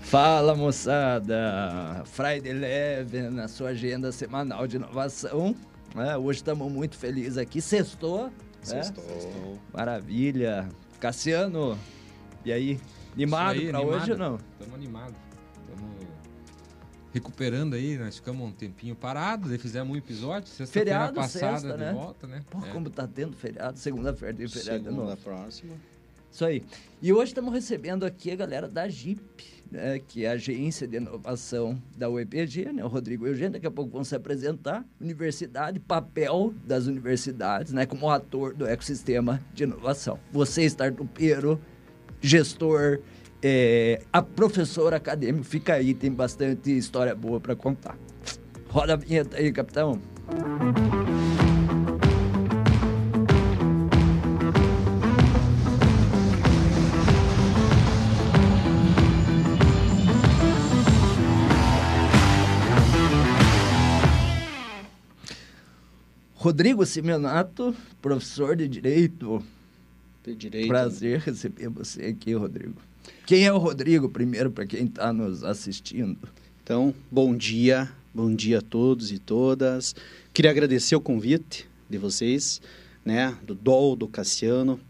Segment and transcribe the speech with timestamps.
[0.00, 2.02] Fala moçada!
[2.06, 5.54] Friday Eleven na sua agenda semanal de inovação.
[5.96, 7.60] É, hoje estamos muito felizes aqui.
[7.60, 8.24] Sextou.
[8.26, 8.32] né?
[8.62, 9.58] Sextou.
[9.72, 10.68] Maravilha.
[11.00, 11.78] Cassiano,
[12.44, 12.80] e aí?
[13.14, 13.86] Animado para animado.
[13.88, 14.36] hoje ou não?
[14.58, 15.14] Estamos animados.
[15.60, 16.06] Estamos
[17.12, 17.98] recuperando aí.
[17.98, 20.48] Nós ficamos um tempinho parados, aí fizemos um episódio.
[20.48, 21.92] Sexta-feira Feriado, passada sexta, de né?
[21.92, 22.42] volta, né?
[22.50, 22.70] Pô, É.
[22.70, 25.74] como tá tendo feriado, segunda-feira tem feriado de Segunda próxima.
[26.32, 26.62] Isso aí.
[27.02, 29.20] E hoje estamos recebendo aqui a galera da JIP,
[29.70, 33.66] né, que é a Agência de Inovação da UEPG, né, o Rodrigo e Eugênio, daqui
[33.66, 34.82] a pouco vão se apresentar.
[34.98, 40.18] Universidade, papel das universidades, né, como ator do ecossistema de inovação.
[40.32, 41.60] Você, startupeiro,
[42.18, 43.00] gestor,
[43.42, 47.98] é, a professora acadêmico, fica aí, tem bastante história boa para contar.
[48.68, 50.00] Roda a vinheta aí, capitão.
[66.42, 69.40] Rodrigo Simeonato, professor de Direito.
[70.24, 70.66] De direito.
[70.66, 72.74] Prazer receber você aqui, Rodrigo.
[73.24, 76.28] Quem é o Rodrigo, primeiro, para quem está nos assistindo?
[76.60, 77.88] Então, bom dia.
[78.12, 79.94] Bom dia a todos e todas.
[80.34, 82.60] Queria agradecer o convite de vocês,
[83.04, 83.38] né?
[83.44, 84.80] Do Dol, do Cassiano.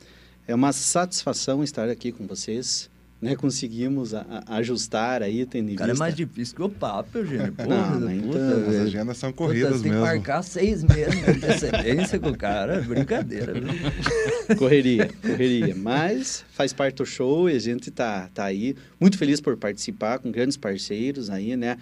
[0.48, 2.89] É uma satisfação estar aqui com vocês.
[3.23, 3.37] Né?
[3.37, 6.05] Conseguimos a- a- ajustar aí, tendo em cara é vista...
[6.05, 7.53] mais difícil que o papo, Eugênio.
[7.55, 8.70] Porra, Não, nem puta, tanto.
[8.70, 10.05] As agendas são Puta, corridas você tem que mesmo.
[10.05, 12.75] marcar seis meses de antecedência com o cara.
[12.75, 13.62] É Brincadeira, viu?
[14.59, 15.73] Correria, correria.
[15.77, 18.75] Mas faz parte do show e a gente tá, tá aí.
[19.01, 21.79] Muito feliz por participar com grandes parceiros aí, né?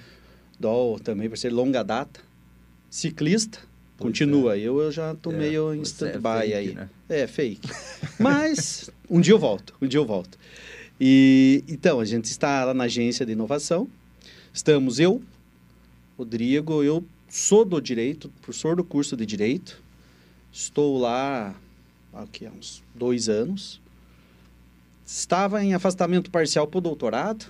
[0.59, 2.21] Dol também, parceiro longa data.
[2.91, 3.59] Ciclista,
[3.99, 4.59] continua.
[4.59, 6.75] Eu, eu já tô É, meio em é stand-by fake, aí.
[6.75, 6.89] né?
[7.09, 7.69] É, fake.
[8.19, 10.39] Mas um dia eu volto, um dia eu volto.
[11.01, 13.89] E então, a gente está lá na agência de inovação.
[14.53, 15.23] Estamos eu,
[16.19, 19.83] Rodrigo, eu sou do direito, professor do curso de direito.
[20.53, 21.55] Estou lá
[22.13, 23.81] aqui há uns dois anos.
[25.07, 27.47] Estava em afastamento parcial para o doutorado.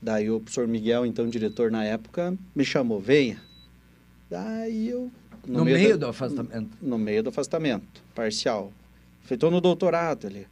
[0.00, 3.42] Daí o professor Miguel, então diretor na época, me chamou, venha.
[4.30, 5.10] Daí eu...
[5.46, 6.70] No, meio, da- do afastamento.
[6.80, 8.72] no meio do afastamento parcial.
[9.22, 10.46] Feitou no doutorado ali.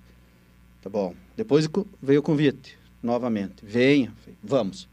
[0.83, 1.15] Tá bom.
[1.37, 1.69] Depois
[2.03, 3.57] veio o convite, novamente.
[3.63, 4.89] Venha, vamos.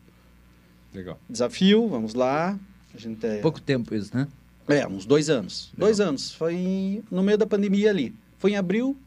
[0.93, 1.19] Legal.
[1.29, 2.57] Desafio, vamos lá.
[2.93, 4.27] A gente é, Pouco tempo isso, né?
[4.67, 5.71] é uns dois anos.
[5.77, 6.33] Dois anos.
[6.33, 8.13] Foi em- no meio da pandemia ali.
[8.37, 8.97] Foi em abril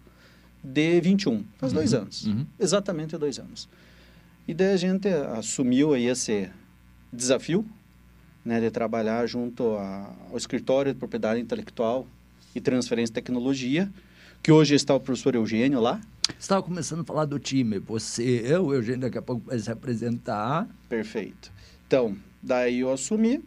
[0.63, 1.45] de 21.
[1.59, 2.27] Faz dois anos.
[2.27, 2.47] Uhum.
[2.59, 3.69] Exatamente dois anos.
[4.49, 6.49] E daí a gente assumiu aí esse
[7.13, 7.65] desafio,
[8.45, 12.07] né, de trabalhar junto a- ao escritório de propriedade intelectual
[12.55, 13.91] e transferência de tecnologia,
[14.43, 16.01] que hoje está o professor Eugênio lá.
[16.39, 17.79] Você estava começando a falar do time.
[17.79, 20.69] Você, eu, o Eugênio, daqui a pouco vai se apresentar.
[20.89, 21.53] Perfeito.
[21.87, 23.43] Então, daí eu assumi,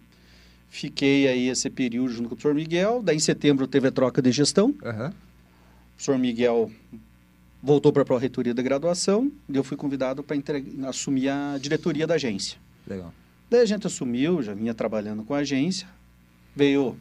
[0.69, 4.21] fiquei aí esse período junto com o professor Miguel, daí em setembro teve a troca
[4.21, 5.09] de gestão, Aham.
[5.09, 6.71] o professor Miguel
[7.61, 10.35] voltou para a pró-reitoria da graduação, e eu fui convidado para
[10.89, 12.57] assumir a diretoria da agência.
[12.85, 13.13] Legal.
[13.49, 15.87] Daí a gente assumiu, já vinha trabalhando com a agência,
[16.53, 16.97] veio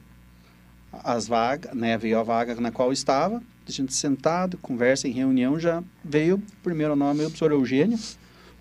[0.93, 5.59] as vagas, né, veio a vaga na qual estava, a gente sentado, conversa em reunião,
[5.59, 7.99] já veio o primeiro nome, o professor Eugênio,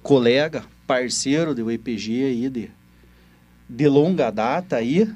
[0.04, 2.72] colega, parceiro do IPG aí, de,
[3.68, 5.10] de longa data aí,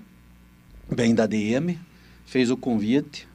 [0.94, 1.80] bem da DM,
[2.26, 3.28] fez o convite,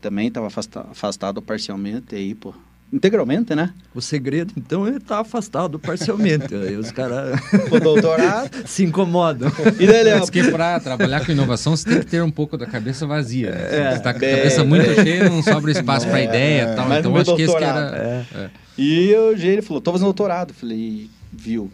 [0.00, 0.48] também estava
[0.90, 2.54] afastado parcialmente aí, pô,
[2.92, 6.54] integralmente, né, O segredo, então, é estar afastado parcialmente.
[6.54, 7.40] Aí os caras
[7.70, 9.50] o doutorado, se incomodam.
[9.80, 12.66] e daí, Diz que para trabalhar com inovação, você tem que ter um pouco da
[12.66, 13.50] cabeça vazia.
[13.50, 13.58] Né?
[13.62, 16.72] É, você está com a bem, cabeça muito cheia, não sobra espaço para É, ideia
[16.72, 16.88] e tal.
[16.88, 18.26] mas Então acho que esse que era.
[18.34, 18.50] É.
[18.76, 20.50] E o Eugênio falou, tô fazendo doutorado.
[20.50, 21.70] Eu Falei, viu,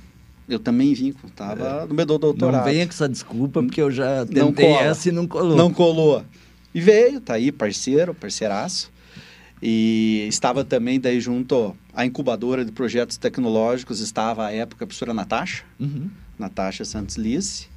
[0.48, 2.56] eu também vim, tava no meu doutorado.
[2.56, 5.56] Não venha com essa desculpa, porque eu já Não tentei essa e não colou.
[5.56, 6.24] Não colou.
[6.74, 8.90] E veio, tá aí, parceiro, parceiraço.
[9.62, 15.12] E estava também daí junto à incubadora de projetos tecnológicos, estava à época a professora
[15.12, 16.08] Natasha, Uhum.
[16.38, 17.68] Natasha Santos Lice.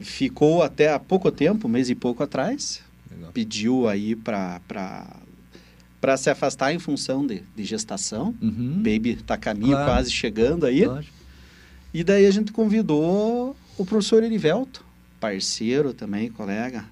[0.00, 2.80] Ficou até há pouco tempo, um mês e pouco atrás,
[3.10, 3.32] Legal.
[3.32, 4.60] pediu aí para
[6.00, 8.32] para se afastar em função de, de gestação.
[8.40, 8.74] Uhum.
[8.76, 9.90] Baby tá a caminho, Claro.
[9.90, 10.84] quase chegando aí.
[10.84, 11.12] Lógico.
[11.92, 14.84] E daí a gente convidou o professor Erivelto,
[15.18, 16.84] parceiro também, colega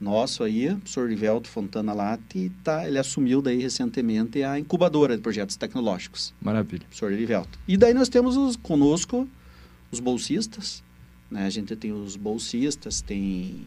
[0.00, 5.16] nosso aí, o professor Erivelto Fontana Lati, e tá, ele assumiu daí recentemente a incubadora
[5.16, 6.82] de projetos tecnológicos, Maravilha.
[6.82, 7.58] professor Erivelto.
[7.66, 9.28] E daí nós temos os, conosco
[9.90, 10.82] os bolsistas,
[11.30, 11.46] né?
[11.46, 13.66] A gente tem os bolsistas, tem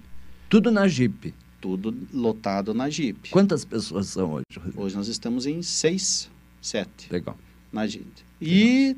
[0.50, 1.34] Tudo na Jeep.
[1.60, 3.30] tudo lotado na Jeep.
[3.30, 4.46] Quantas pessoas são hoje?
[4.76, 6.30] Hoje nós estamos em seis,
[6.62, 7.38] sete Legal.
[7.72, 8.26] na gente.
[8.42, 8.96] E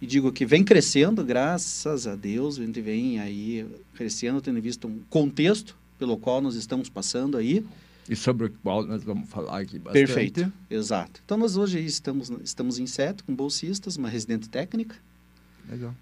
[0.00, 4.88] e digo que vem crescendo, graças a Deus, a gente vem aí crescendo, tendo visto
[4.88, 7.64] um contexto pelo qual nós estamos passando aí.
[8.08, 10.04] E sobre o qual nós vamos falar aqui bastante.
[10.04, 11.20] Perfeito, exato.
[11.24, 14.96] Então nós hoje estamos, estamos em sete com bolsistas, uma residente técnica.
[15.70, 15.94] Legal.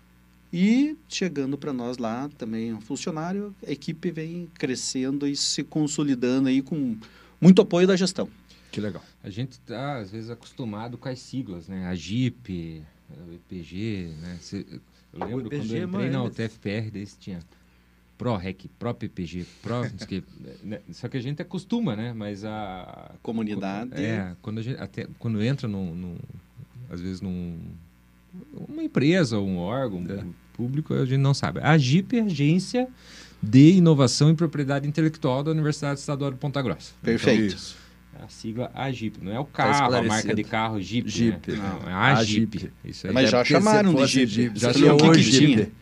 [0.50, 6.48] E chegando para nós lá também um funcionário, a equipe vem crescendo e se consolidando
[6.48, 6.96] aí com
[7.38, 8.26] muito apoio da gestão.
[8.72, 9.04] Que legal.
[9.22, 11.86] A gente está, às vezes, acostumado com as siglas, né?
[11.88, 12.82] A JIP,
[13.28, 14.38] o EPG, né?
[14.40, 14.64] Cê,
[15.12, 17.40] eu lembro EPG, quando eu entrei mano, na UTFPR, você tinha
[18.20, 19.80] ProRec, ProPPG, Pro...
[20.62, 20.80] né?
[20.92, 22.12] Só que a gente acostuma, né?
[22.12, 23.12] Mas a...
[23.22, 23.94] Comunidade.
[23.94, 26.18] É, quando, a gente, até, quando entra num, num-
[26.90, 27.56] às vezes num
[28.68, 30.22] uma empresa ou um órgão É.
[30.52, 31.60] público, a gente não sabe.
[31.60, 32.88] A AGIP é a Agência
[33.42, 36.92] de Inovação e Propriedade Intelectual da Universidade Estadual de Ponta Grossa.
[37.02, 37.54] Perfeito.
[37.54, 37.76] Isso.
[38.20, 39.18] É a sigla AGIP.
[39.24, 40.08] Não é o Tá carro, a esclarecido.
[40.08, 41.06] marca de carro Jeep.
[41.06, 41.10] né?
[41.10, 41.52] Jeep.
[41.52, 42.58] Não, é a AGIP.
[42.58, 42.72] Jeep.
[42.84, 43.12] Isso aí.
[43.14, 44.58] Mas É já porque chamaram de fosse Jeep.
[44.60, 45.36] Já o que hoje que?
[45.38, 45.72] Jeep.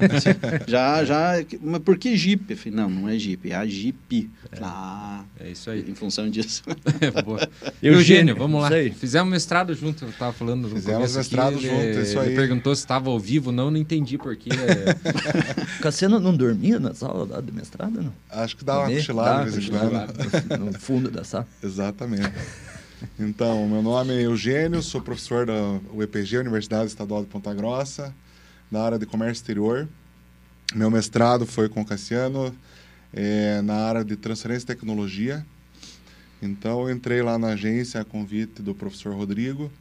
[0.68, 1.32] Já, já.
[1.60, 2.44] Mas por que Jeep?
[2.48, 4.30] Eu falei, Não, não é Jeep, é a Jeep.
[4.62, 5.84] Ah, É isso aí.
[5.88, 6.62] em função disso.
[7.00, 7.48] É, boa.
[7.82, 8.68] Eugênio, vamos lá.
[8.68, 8.90] isso aí.
[8.92, 12.34] Fizemos mestrado junto, eu tava falando no Fizemos mestrado aqui, junto, ele, isso ele aí.
[12.36, 14.50] perguntou se estava ao vivo, não, não entendi porquê.
[15.80, 18.12] Cassiano não dormia na sala lá do mestrado, não?
[18.30, 20.56] Acho que dá uma cochilada Dá.
[20.58, 21.46] No fundo da sala.
[21.80, 22.30] Exatamente.
[23.18, 28.14] Então, meu nome é Eugênio, sou professor da UEPG, Universidade Estadual de Ponta Grossa,
[28.70, 29.88] na área de comércio exterior.
[30.74, 32.54] Meu mestrado foi com o Cassiano
[33.14, 35.44] eh, na área de transferência de tecnologia.
[36.42, 39.72] Então, eu entrei lá na agência a convite do professor Rodrigo.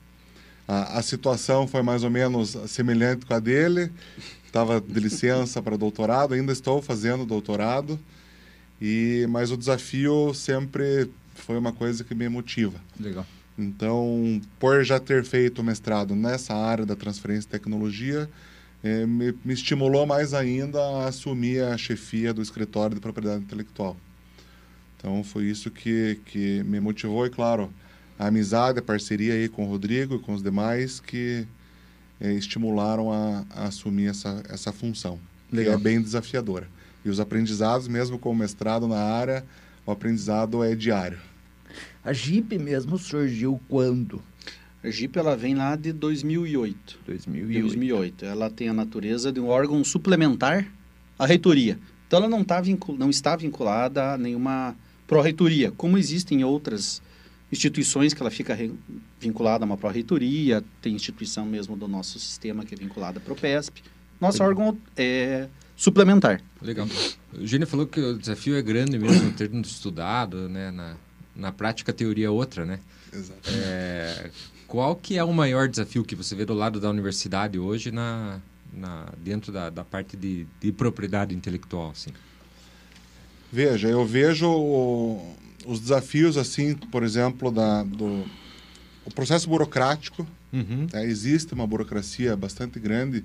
[0.66, 3.92] A, a situação foi mais ou menos semelhante com a dele.
[4.46, 8.00] Estava de licença para doutorado, ainda estou fazendo doutorado.
[8.82, 12.80] E, mas o desafio sempre foi uma coisa que me motiva.
[13.00, 13.26] Legal.
[13.58, 18.30] Então, por já ter feito o mestrado nessa área da transferência de tecnologia,
[18.82, 23.98] eh, me, me estimulou mais ainda a assumir a chefia do escritório de propriedade intelectual.
[24.98, 27.72] Então, foi isso que, que me motivou e, claro,
[28.18, 31.46] a amizade, a parceria aí com o Rodrigo e com os demais que
[32.22, 35.20] eh, estimularam a, a assumir essa, essa função,
[35.52, 35.74] Legal.
[35.74, 36.68] que é bem desafiadora.
[37.04, 39.46] E os aprendizados, mesmo com o mestrado na área,
[39.86, 41.20] o aprendizado é diário.
[42.04, 44.22] A Jeep mesmo surgiu quando?
[44.84, 47.00] A Jeep ela vem lá de 2008.
[47.06, 47.62] 2008.
[47.62, 48.26] 2008.
[48.26, 50.66] Ela tem a natureza de um órgão suplementar
[51.18, 51.78] à reitoria.
[52.08, 52.98] Então, ela não, tá vincul...
[52.98, 54.76] não está vinculada a nenhuma
[55.06, 57.02] pró-reitoria, como existem outras
[57.52, 58.72] instituições que ela fica re-
[59.20, 63.82] vinculada a uma pró-reitoria, tem instituição mesmo do nosso sistema que é vinculada à PROPESP.
[64.22, 66.42] Nosso órgão é suplementar.
[66.62, 66.88] Legal.
[67.34, 70.72] O falou que o desafio é grande mesmo, tendo estudado, né?
[70.72, 70.96] Na,
[71.40, 72.80] na prática, a teoria é outra, né?
[73.14, 73.40] Exato.
[73.50, 74.30] É,
[74.68, 78.40] qual que é o maior desafio que você vê do lado da universidade hoje na,
[78.74, 82.12] na, dentro da, da parte de, de propriedade intelectual, assim?
[83.52, 88.26] Veja, eu vejo o- os desafios, assim, por exemplo, da, do
[89.06, 90.28] o processo burocrático.
[90.54, 90.88] Uhum.
[90.92, 91.06] né?
[91.06, 93.24] Existe uma burocracia bastante grande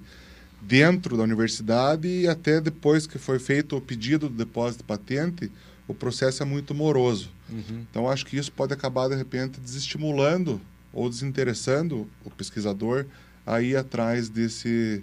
[0.60, 5.50] dentro da universidade e até depois que foi feito o pedido do depósito de patente,
[5.86, 7.30] o processo é muito moroso.
[7.50, 7.84] Uhum.
[7.90, 10.60] Então, acho que isso pode acabar, de repente, desestimulando
[10.92, 13.04] ou desinteressando o pesquisador
[13.46, 15.02] a ir atrás desse,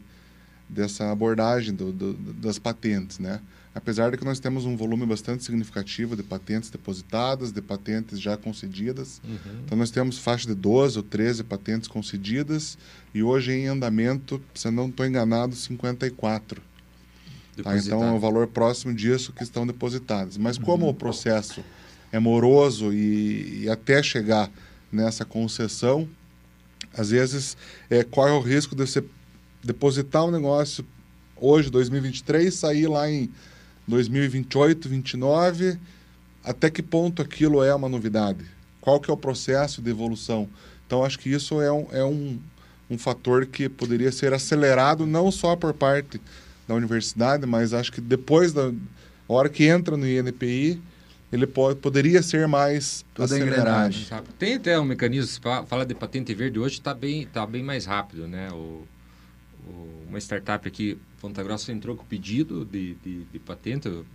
[0.67, 3.39] dessa abordagem do, do- das patentes, né?
[3.73, 8.35] Apesar de que nós temos um volume bastante significativo de patentes depositadas, de patentes já
[8.35, 9.21] concedidas.
[9.23, 9.37] Uhum.
[9.65, 12.77] Então, nós temos faixa de 12 ou 13 patentes concedidas
[13.13, 16.61] e hoje em andamento, se eu não estou enganado, 54.
[17.63, 20.37] Tá, então é o valor próximo disso que estão depositadas.
[20.37, 21.63] Mas como o processo
[22.11, 24.49] é moroso e, e até chegar
[24.91, 26.07] nessa concessão,
[26.93, 27.57] às vezes
[27.89, 29.03] é, corre o risco de você
[29.63, 30.85] depositar um negócio
[31.35, 33.29] hoje, 2023, sair lá em
[33.87, 35.77] 2028, 2029,
[36.43, 38.45] até que ponto aquilo é uma novidade?
[38.79, 40.49] Qual que é o processo de evolução?
[40.85, 42.39] Então, acho que isso é um, é um,
[42.89, 46.19] um fator que poderia ser acelerado não só por parte
[46.71, 48.71] da universidade, mas acho que depois da
[49.27, 50.81] hora que entra no INPI,
[51.31, 54.07] ele pode, poderia ser mais Toda engrenagem.
[54.39, 58.27] Tem até um mecanismo, fala de patente verde hoje, está bem, tá bem mais rápido,
[58.27, 58.49] né?
[58.51, 58.85] O,
[59.67, 63.87] o- uma startup aqui, Ponta Grossa, entrou com pedido de, de, de patente.
[63.87, 64.05] O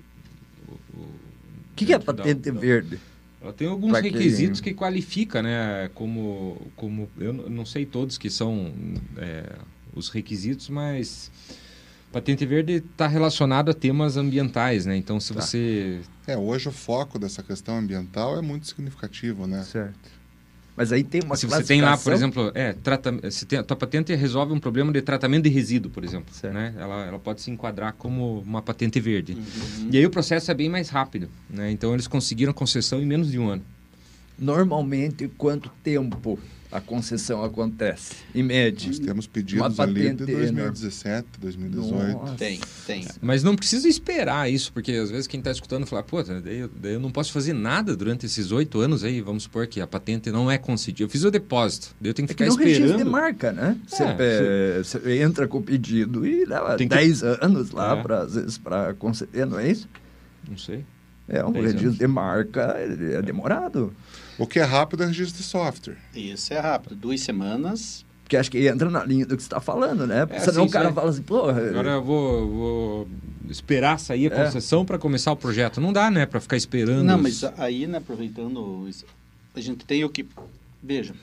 [0.98, 1.08] O
[1.76, 2.98] que, que é patente da- verde?
[3.40, 5.90] Ela tem alguns Pra requisitos que qualifica, né?
[5.94, 8.72] Como, como eu não sei todos que são
[9.18, 9.52] é,
[9.94, 11.30] os requisitos, mas
[12.16, 14.96] patente verde está relacionado a temas ambientais, né?
[14.96, 15.40] Então, se Tá.
[15.42, 19.62] você É, hoje o foco dessa questão ambiental é muito significativo, né?
[19.62, 20.16] Certo.
[20.74, 23.62] Mas aí tem uma Se você tem lá, por exemplo, é, trata, se tem, a
[23.62, 26.74] tua patente resolve um problema de tratamento de resíduo, por exemplo, né?
[26.78, 29.34] Ela, ela pode se enquadrar como uma patente verde.
[29.34, 29.88] Uhum.
[29.92, 31.70] E aí o processo é bem mais rápido, né?
[31.70, 33.62] Então eles conseguiram concessão em menos de um ano.
[34.38, 36.38] Normalmente, quanto tempo
[36.70, 38.88] a concessão acontece, em média.
[38.88, 42.12] Nós temos pedidos ali de 2017, 2018.
[42.12, 42.34] Nossa.
[42.34, 43.06] Tem, tem.
[43.20, 46.94] Mas não precisa esperar isso, porque às vezes quem está escutando fala, pô, daí, daí,
[46.94, 50.30] eu não posso fazer nada durante esses oito anos aí, vamos supor que a patente
[50.30, 51.04] não é concedida.
[51.04, 52.98] Eu fiz o depósito, daí eu tenho que é ficar que esperando.
[52.98, 53.76] de marca, né?
[53.86, 57.26] Você, é, você entra com o pedido e leva tem 10 que...
[57.44, 58.02] anos lá, é.
[58.02, 59.88] pra, às vezes, para conceder, não é isso?
[60.48, 60.84] Não sei.
[61.28, 61.98] É, um registro anos.
[61.98, 63.92] de marca é demorado.
[64.38, 65.96] O que é rápido é registro de software.
[66.14, 66.94] Isso é rápido.
[66.94, 68.04] Duas semanas.
[68.22, 70.26] Porque acho que entra na linha do que você está falando, né?
[70.26, 71.48] Porque é, senão sim, o cara fala assim, pô.
[71.48, 73.08] Agora eu vou, vou
[73.48, 74.44] esperar sair a é.
[74.44, 75.80] concessão para começar o projeto.
[75.80, 76.26] Não dá, né?
[76.26, 77.04] Para ficar esperando.
[77.04, 77.22] Não, os...
[77.22, 78.88] mas aí, né, aproveitando,
[79.54, 80.26] a gente tem o que.
[80.82, 81.14] Veja,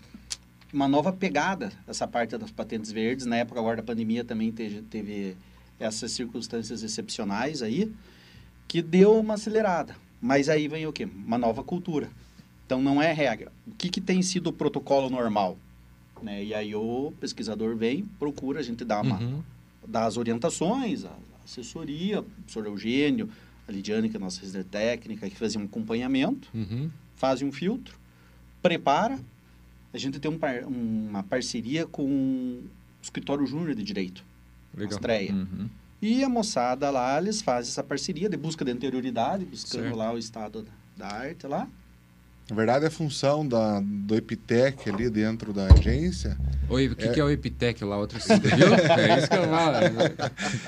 [0.71, 3.25] uma nova pegada essa parte das patentes verdes.
[3.25, 5.35] Na época agora da pandemia também teve, teve
[5.79, 7.91] essas circunstâncias excepcionais aí,
[8.67, 9.95] que deu uma acelerada.
[10.21, 11.05] Mas aí vem o quê?
[11.05, 12.09] Uma nova cultura.
[12.73, 13.51] Então, não é regra.
[13.67, 15.59] O que, que tem sido o protocolo normal?
[16.23, 16.43] Né?
[16.43, 19.43] E aí o pesquisador vem, procura, a gente dá, uma, uhum.
[19.87, 21.15] dá as orientações, a
[21.45, 23.29] assessoria, o professor Eugênio,
[23.67, 26.89] a Lidiane, que é a nossa residente técnica, que fazia um acompanhamento, uhum.
[27.15, 27.95] faz um filtro,
[28.59, 29.19] prepara.
[29.93, 32.63] A gente tem um par, uma parceria com o
[33.03, 34.25] escritório júnior de direito,
[34.75, 34.95] Legal.
[34.95, 35.31] Astreia.
[35.31, 35.69] Uhum.
[36.01, 39.95] E a moçada lá, eles fazem essa parceria de busca de anterioridade, buscando certo.
[39.95, 40.65] lá o estado
[40.97, 41.67] da arte lá.
[42.49, 46.37] Na verdade, a função da, do Epitec ali dentro da agência.
[46.69, 47.97] Oi, o que é, que é o Epitec lá?
[47.97, 48.73] Outro viu?
[48.73, 49.77] É isso que eu falo.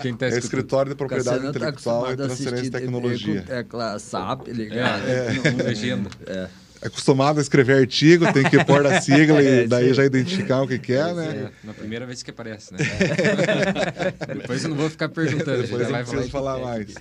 [0.02, 3.42] Quem tá é escritório de propriedade tá intelectual e transferência de tecnologia.
[3.42, 5.06] Tecla SAP ligado.
[5.06, 5.64] É, é.
[5.64, 6.10] legenda.
[6.26, 6.48] É.
[6.82, 9.94] É acostumado a escrever artigo, tem que pôr a sigla é, e daí sim.
[9.96, 11.52] já identificar o que, que é, né?
[11.64, 12.80] É, na primeira vez que aparece, né?
[14.40, 15.64] Depois eu não vou ficar perguntando.
[15.64, 16.94] Depois eu não preciso falar mais.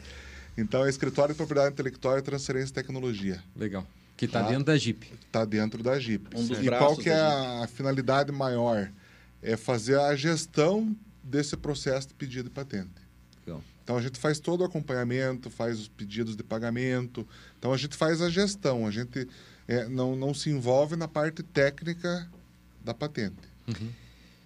[0.57, 3.41] Então, é escritório de propriedade intelectual e transferência de tecnologia.
[3.57, 3.87] Legal.
[4.17, 5.13] Que está tá dentro da Jeep.
[5.27, 6.29] Está dentro da Jeep.
[6.37, 8.91] Um e qual que é a finalidade maior?
[9.43, 13.03] É fazer a gestão desse processo de pedido de patente.
[13.45, 13.63] Legal.
[13.83, 17.27] Então a gente faz todo o acompanhamento, faz os pedidos de pagamento.
[17.59, 18.87] Então a gente faz a gestão.
[18.87, 19.29] A gente
[19.67, 22.29] é, não, não se envolve na parte técnica
[22.83, 23.37] da patente.
[23.67, 23.91] Uhum.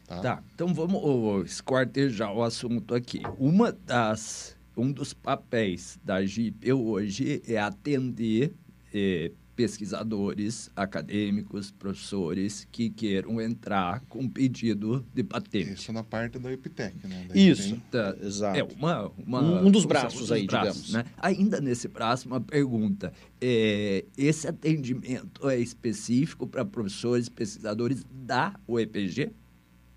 [0.07, 0.21] Tá?
[0.21, 0.43] tá?
[0.55, 3.21] então vamos oh, esquartejar o assunto aqui.
[3.39, 8.55] Uma das, um dos papéis da Jeep hoje é atender
[8.95, 15.73] eh, pesquisadores, acadêmicos, professores que queiram entrar com pedido de patente.
[15.73, 17.27] Isso na parte da Epitec, né?
[17.29, 18.57] Da Isso, tá, exato.
[18.57, 21.07] É uma, uma um, um dos braços um aí, braços, digamos.
[21.07, 21.13] Né?
[21.17, 23.13] Ainda nesse braço, uma pergunta.
[23.41, 29.33] É, esse atendimento é específico para professores, pesquisadores da UEPG?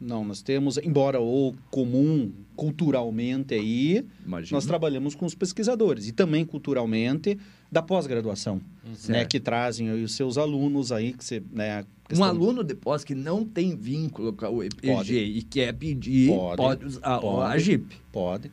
[0.01, 4.58] Não, nós temos, embora o comum culturalmente aí, Imagina.
[4.58, 7.38] nós trabalhamos com os pesquisadores e também culturalmente
[7.72, 8.93] da pós-graduação, uhum.
[9.10, 12.25] né, que trazem os seus alunos aí que você, né, questão...
[12.25, 15.15] Um aluno de pós que não tem vínculo com o EPG pode.
[15.15, 17.96] e quer pedir, pode, pode usar pode, a GIP.
[18.12, 18.51] Pode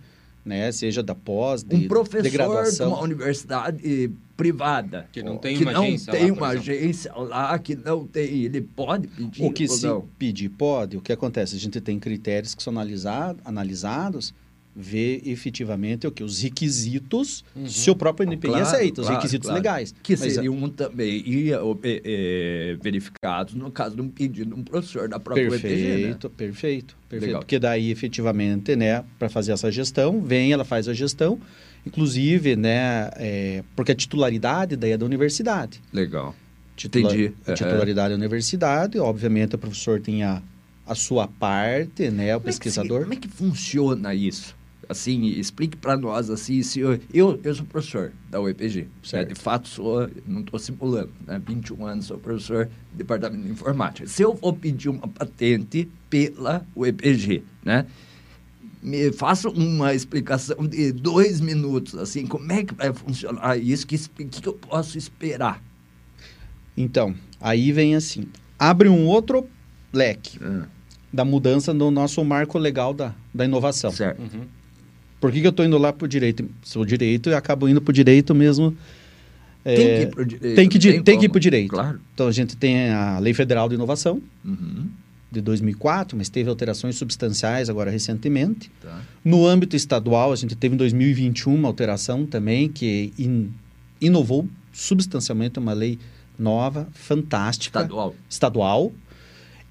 [0.49, 0.73] né?
[0.73, 2.89] Seja da pós, de, um professor de graduação.
[2.89, 7.13] de uma universidade privada que não tem que uma não agência tem lá, uma agência
[7.13, 10.09] lá que não tem ele pode pedir o que se não?
[10.17, 14.33] pedir pode o que acontece a gente tem critérios que são analisados analisados
[14.81, 17.67] ver efetivamente o que os requisitos uhum.
[17.67, 19.61] se o próprio NPI claro, aceita, os claro, requisitos claro.
[19.61, 19.93] legais.
[20.01, 21.51] Que Mas, seriam é também e,
[21.83, 26.31] é, verificados no caso de um pedido de um professor da própria perfeito, EPG, né?
[26.37, 27.39] Perfeito, perfeito.
[27.39, 31.41] Porque daí, efetivamente, né, para fazer essa gestão, vem, ela faz a gestão,
[31.85, 35.81] inclusive, né, é, porque a titularidade daí é da universidade.
[35.93, 36.37] Legal.
[36.77, 37.35] Titular, Entendi.
[37.49, 40.41] A titularidade é da universidade, obviamente o professor tem a,
[40.87, 42.99] a sua parte, né, o como pesquisador.
[42.99, 44.57] É que, como é que funciona isso?
[44.89, 49.25] Assim, explique para nós, assim, se eu, eu, eu sou professor da UEPG, né?
[49.25, 51.41] de fato sou, não estou simulando, né?
[51.47, 54.09] 21 anos sou professor do Departamento de Informática.
[54.09, 57.87] Se eu for pedir uma patente pela UEPG, né?
[58.81, 63.99] Me faça uma explicação de dois minutos, assim, como é que vai funcionar isso, que,
[63.99, 65.63] que, que eu posso esperar?
[66.77, 69.49] Então, aí vem assim, abre um outro
[69.93, 70.39] leque.
[70.41, 70.67] Ah.
[71.13, 73.91] Da mudança no nosso marco legal da, da inovação.
[73.91, 74.21] Certo.
[74.21, 74.47] Uhum.
[75.21, 76.49] Por que, que eu estou indo lá para o direito?
[76.63, 78.77] Sou direito e acabo indo para o direito mesmo.
[79.65, 80.57] É, tem que ir para o direito.
[80.57, 81.71] Tem que, tem tem que ir para o direito.
[81.71, 82.01] Claro.
[82.15, 84.89] Então a gente tem a Lei Federal de Inovação, uhum.
[85.31, 88.71] de 2004, mas teve alterações substanciais agora recentemente.
[88.81, 89.03] Tá.
[89.25, 93.51] No âmbito estadual, a gente teve em 2021 uma alteração também que in,
[94.01, 95.99] inovou substancialmente uma lei
[96.39, 97.81] nova, fantástica.
[97.81, 98.15] Estadual.
[98.31, 98.93] Estadual.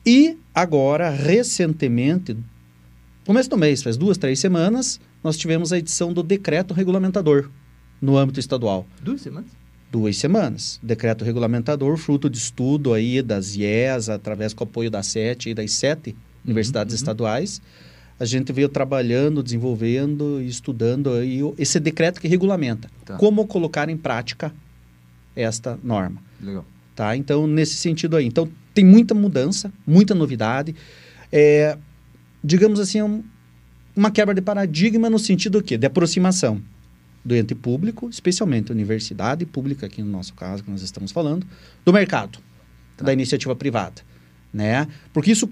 [0.05, 2.37] E agora, recentemente,
[3.25, 7.49] começo do mês, faz duas, três semanas, nós tivemos a edição do decreto regulamentador
[8.01, 8.85] no âmbito estadual.
[9.01, 9.49] Duas semanas?
[9.91, 10.79] Duas semanas.
[10.83, 15.53] Decreto regulamentador, fruto de estudo aí das IES, através com o apoio das sete e
[15.53, 16.97] das sete universidades uhum.
[16.97, 17.61] estaduais.
[18.19, 23.15] A gente veio trabalhando, desenvolvendo e estudando aí esse decreto que regulamenta Tá.
[23.17, 24.53] como colocar em prática
[25.35, 26.21] esta norma.
[26.41, 26.65] Legal.
[26.95, 27.15] Tá?
[27.15, 28.25] Então, nesse sentido aí.
[28.25, 30.75] Então, tem muita mudança, muita novidade.
[31.31, 31.77] É,
[32.43, 33.23] digamos assim, um-
[33.97, 35.77] uma quebra de paradigma no sentido quê?
[35.77, 36.61] de aproximação
[37.25, 41.45] do ente público, especialmente universidade pública, aqui no nosso caso, que nós estamos falando,
[41.83, 42.39] do mercado,
[42.95, 43.05] Tá.
[43.05, 44.01] da iniciativa privada.
[44.51, 44.87] Né?
[45.13, 45.49] Porque isso,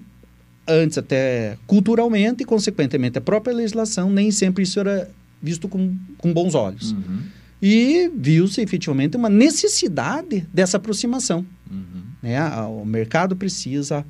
[0.68, 5.12] antes até culturalmente e, consequentemente, a própria legislação, nem sempre isso era
[5.42, 6.92] visto com, com bons olhos.
[6.92, 7.22] Uhum.
[7.62, 11.46] E viu-se efetivamente uma necessidade dessa aproximação.
[11.70, 12.04] Uhum.
[12.22, 12.42] Né?
[12.68, 14.06] O mercado precisa,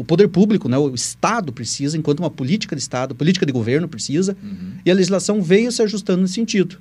[0.00, 0.78] o poder público, né?
[0.78, 4.72] o Estado precisa, enquanto uma política de Estado, política de governo precisa, Uhum.
[4.82, 6.78] e a legislação veio se ajustando nesse sentido.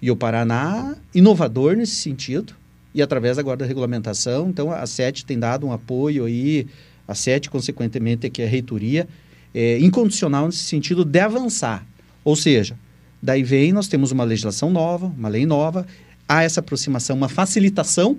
[0.00, 2.54] E o Paraná, inovador nesse sentido,
[2.94, 6.68] e através agora da regulamentação, então a SET tem dado um apoio aí,
[7.08, 9.08] a SET, consequentemente, que é a reitoria,
[9.52, 11.84] é, incondicional nesse sentido de avançar.
[12.22, 12.78] Ou seja,
[13.20, 15.84] daí vem, nós temos uma legislação nova, uma lei nova,
[16.28, 18.16] há essa aproximação, uma facilitação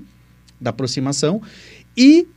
[0.59, 1.41] da aproximação,
[1.95, 2.27] e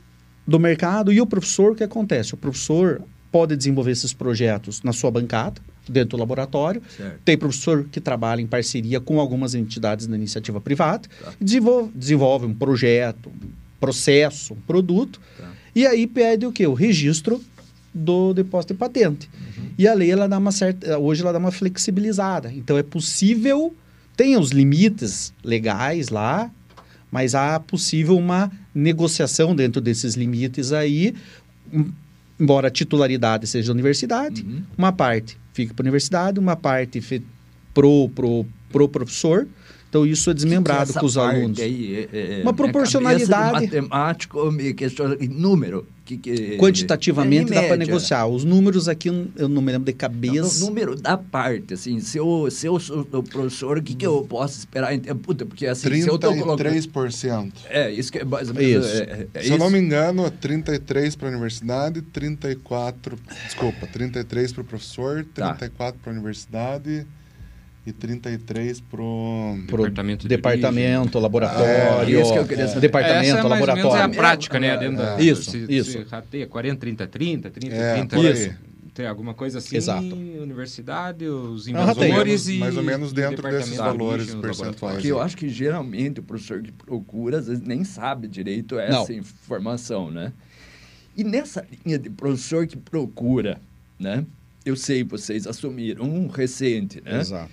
[0.50, 2.34] do mercado e o professor, o que acontece?
[2.34, 6.82] O professor pode desenvolver esses projetos na sua bancada, dentro do laboratório.
[6.96, 7.20] Certo.
[7.24, 11.32] Tem professor que trabalha em parceria com algumas entidades da iniciativa privada, Tá.
[11.40, 15.48] desenvolve, desenvolve um projeto, um processo, um produto, Tá.
[15.74, 16.66] e aí pede o quê?
[16.66, 17.40] O registro
[17.94, 19.30] do depósito de patente.
[19.78, 20.98] E a lei, ela dá uma certa...
[20.98, 22.52] Hoje, ela dá uma flexibilizada.
[22.52, 23.74] Então, é possível...
[24.16, 26.50] Tem os limites legais lá,
[27.10, 31.14] mas há possível uma negociação dentro desses limites aí,
[31.72, 31.92] em-
[32.38, 34.62] embora a titularidade seja da universidade, Uhum.
[34.78, 37.00] uma parte fica para a universidade, uma parte
[37.74, 39.46] pro, pro, pro professor.
[39.88, 41.58] Então, isso é desmembrado Que que é com os alunos.
[41.58, 43.52] Aí, é- é- Uma minha proporcionalidade.
[43.66, 44.38] matemático
[45.28, 45.86] número.
[46.16, 48.26] Que, que, Quantitativamente é, dá para negociar.
[48.26, 50.60] Os números aqui eu não me lembro de Não, cabeça.
[50.60, 54.06] no número da parte, assim, se eu, se eu sou o professor, o que, que
[54.06, 55.20] eu posso esperar tempo?
[55.20, 56.70] Puta, porque assim, se eu tô colocando...
[56.70, 57.52] 33%.
[57.68, 58.86] É, isso que é mais ou menos...
[58.86, 59.02] Isso.
[59.02, 59.76] É, é Se eu não isso.
[59.76, 65.54] me engano, é 33 para a universidade, 34, desculpa, 33 para o professor, Tá.
[65.54, 67.06] 34 para a universidade
[67.86, 69.58] e 33 para o...
[69.66, 72.18] Pro Departamento de departamento, laboratório.
[72.18, 72.80] É, isso que eu queria saber.
[72.80, 74.04] Departamento, Essa é mais ou menos laboratório.
[74.04, 74.76] a prática, né?
[74.76, 75.92] Dentro da, Isso, se, isso.
[75.92, 78.16] Se rateia 40, 30, 30, 30, É, 30.
[78.16, 78.32] por aí.
[78.32, 78.54] Isso.
[78.92, 79.76] Tem alguma coisa assim?
[79.76, 80.04] Exato.
[80.14, 82.58] Universidade, os É invasores e...
[82.58, 84.58] Mais ou menos dentro desses de valores percentuais.
[84.58, 85.02] laboratórios.
[85.02, 89.10] Que eu acho que geralmente o professor que procura, às vezes, nem sabe direito essa
[89.10, 89.18] Não.
[89.18, 90.32] informação, né?
[91.16, 93.58] E nessa linha de professor que procura,
[93.98, 94.24] né?
[94.66, 97.20] Eu sei, vocês assumiram um recente, né?
[97.20, 97.50] Exato.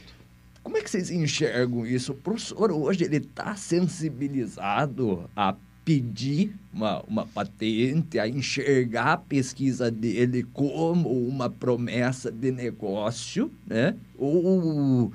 [0.67, 2.11] Como é que vocês enxergam isso?
[2.11, 9.89] O professor hoje ele está sensibilizado a pedir uma, uma patente, a enxergar a pesquisa
[9.89, 13.95] dele como uma promessa de negócio, né?
[14.17, 15.13] Ou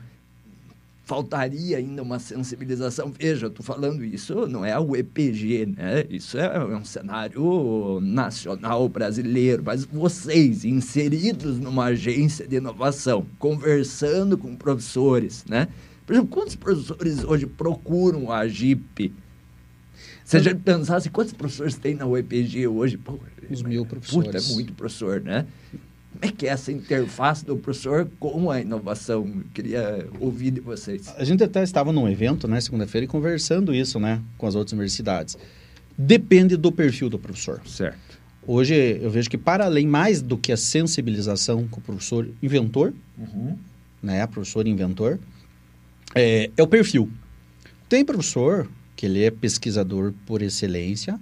[1.04, 3.12] faltaria ainda uma sensibilização?
[3.16, 6.04] Veja, eu estou falando isso, não é o EPG, né?
[6.08, 14.54] Isso é um cenário nacional brasileiro, mas vocês, inseridos numa agência de inovação, conversando com
[14.56, 15.68] professores, né?
[16.06, 19.12] Por exemplo, quantos professores hoje procuram a GIP?
[20.24, 23.18] Se a gente pensasse quantos professores tem na UEPG hoje, pô,
[23.50, 24.50] Uns mil Puta, professores.
[24.50, 25.46] é muito professor, né?
[26.22, 29.26] Como é que é essa interface do professor com a inovação?
[29.26, 31.12] Eu queria ouvir de vocês.
[31.18, 34.72] A gente até estava num evento, né, segunda-feira, e conversando isso, né, com as outras
[34.72, 35.36] universidades.
[35.98, 37.60] Depende do perfil do professor.
[37.66, 38.20] Certo.
[38.46, 42.94] Hoje eu vejo que para além mais do que a sensibilização com o professor inventor,
[44.00, 45.18] né, professor inventor,
[46.14, 47.10] é, é o perfil.
[47.88, 51.18] Tem professor que ele é pesquisador por excelência,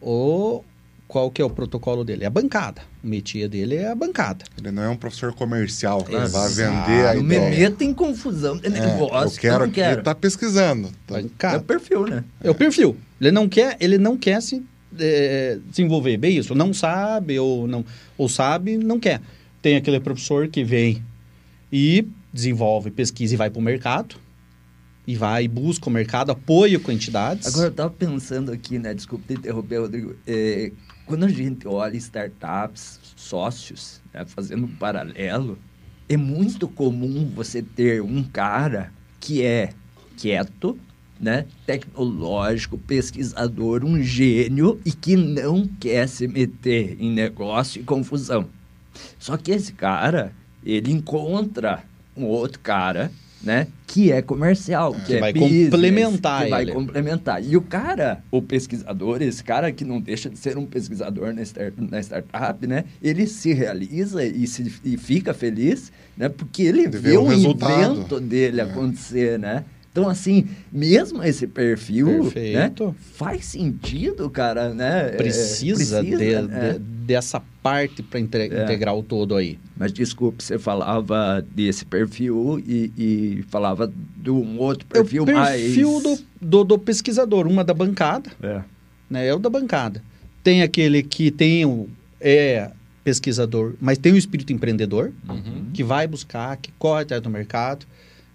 [0.00, 0.64] ou
[1.08, 2.22] qual que é o protocolo dele?
[2.24, 2.82] É a bancada.
[3.02, 4.44] O métier dele é a bancada.
[4.58, 6.54] Ele não é um professor comercial que vai Exato.
[6.54, 7.70] vender a Não me ideia.
[7.70, 9.36] meta em confusão É, negócio.
[9.38, 10.02] eu quero não aqui quero.
[10.02, 10.90] tá pesquisando.
[11.06, 11.58] Tá- É Bancada.
[11.58, 12.24] o perfil, né?
[12.42, 12.94] É o perfil.
[13.20, 14.62] Ele não quer, ele não quer se
[14.98, 16.54] é, desenvolver bem isso.
[16.54, 17.84] Não sabe ou não
[18.18, 19.20] ou sabe, não quer.
[19.62, 21.02] Tem aquele professor que vem
[21.72, 24.16] e desenvolve pesquisa e vai para o mercado
[25.06, 27.46] e vai e busca o mercado, apoio com entidades.
[27.46, 28.92] Agora, eu estava pensando aqui, né?
[28.92, 30.14] Desculpa te interromper, Rodrigo.
[30.26, 30.70] É,
[31.08, 35.58] quando a gente olha startups, sócios, né, fazendo um paralelo,
[36.06, 39.70] é muito comum você ter um cara que é
[40.18, 40.78] quieto,
[41.18, 48.46] né, tecnológico, pesquisador, um gênio e que não quer se meter em negócio e confusão.
[49.18, 53.10] Só que esse cara, ele encontra um outro cara
[53.42, 53.68] né?
[53.86, 56.72] Que é comercial, que, que é vai business, complementar que vai ele.
[56.72, 57.44] complementar.
[57.44, 61.42] E o cara, o pesquisador, esse cara que não deixa de ser um pesquisador na,
[61.42, 62.84] start, na startup, né?
[63.02, 66.28] Ele se realiza e, se, e fica feliz, né?
[66.28, 68.64] Porque ele vê o, o invento dele é.
[68.64, 69.64] acontecer, né?
[69.90, 72.72] Então, assim, mesmo esse perfil, né,
[73.14, 75.08] faz sentido, cara, né?
[75.08, 76.72] Precisa, é, precisa de, é.
[76.74, 78.22] de, dessa parte para é.
[78.22, 79.58] integrar o todo aí.
[79.74, 85.58] Mas desculpe, você falava desse perfil e, e falava de um outro perfil, mais...
[85.58, 86.02] o perfil mais...
[86.02, 88.60] do, do, do, pesquisador, uma da bancada, é.
[89.08, 89.26] né?
[89.26, 90.02] É o da bancada.
[90.44, 91.88] Tem aquele que tem o,
[92.20, 92.70] é
[93.02, 95.70] pesquisador, mas tem o espírito empreendedor, uhum.
[95.72, 97.86] que vai buscar, que corre atrás do mercado,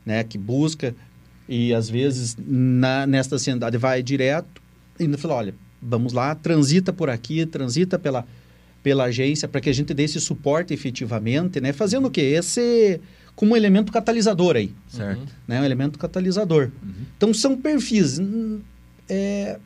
[0.03, 0.23] né?
[0.23, 0.95] Que busca
[1.47, 4.59] e às vezes na, nesta ansiedade vai direto
[4.99, 8.25] e fala, olha, vamos lá, transita por aqui, transita pela,
[8.83, 11.71] pela agência para que a gente dê esse suporte efetivamente, né?
[11.71, 12.21] Fazendo o quê?
[12.21, 12.99] Esse
[13.35, 14.71] como um elemento catalisador aí.
[14.87, 15.33] Certo.
[15.47, 15.59] Né?
[15.59, 16.69] Um elemento catalisador.
[16.83, 16.91] Uhum.
[17.17, 18.19] Então são perfis,
[19.09, 19.57] é,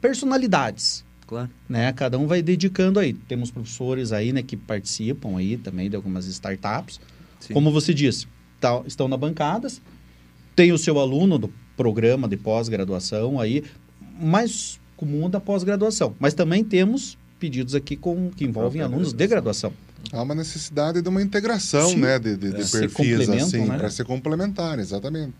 [0.00, 1.04] personalidades.
[1.26, 1.48] Claro.
[1.68, 1.92] Né?
[1.92, 3.14] Cada um vai dedicando aí.
[3.14, 7.00] Temos professores aí, né, que participam aí também de algumas startups.
[7.40, 7.54] Sim.
[7.54, 8.26] Como você disse,
[8.60, 9.80] tá, estão na bancadas,
[10.54, 13.64] tem o seu aluno do programa de pós-graduação aí,
[14.20, 16.14] mais comum da pós-graduação.
[16.20, 19.70] Mas também temos pedidos aqui com, que envolvem alunos de graduação.
[20.10, 21.96] Há uma necessidade de uma integração Sim.
[21.96, 22.80] né, de, de, de é.
[22.80, 23.76] perfis assim, né?
[23.76, 25.34] para ser complementar, exatamente.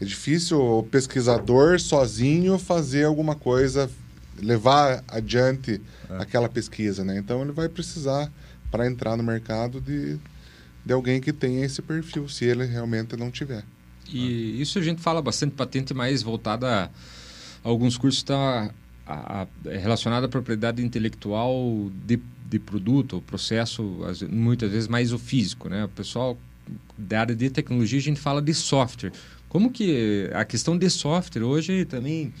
[0.00, 3.90] É difícil o pesquisador sozinho fazer alguma coisa,
[4.40, 5.78] levar adiante
[6.08, 6.16] é.
[6.22, 7.18] aquela pesquisa, né?
[7.18, 8.32] Então ele vai precisar,
[8.70, 10.16] para entrar no mercado, de,
[10.86, 13.62] de alguém que tenha esse perfil, se ele realmente não tiver.
[14.10, 16.88] E isso a gente fala bastante patente mais voltada a,
[17.62, 18.22] alguns cursos
[19.10, 22.18] está relacionado à propriedade intelectual de,
[22.48, 23.98] de produto, o processo,
[24.30, 25.84] muitas vezes mais o físico, né?
[25.84, 26.38] O pessoal
[26.96, 29.12] da área de tecnologia a gente fala de software.
[29.48, 32.32] Como que a questão de software hoje também,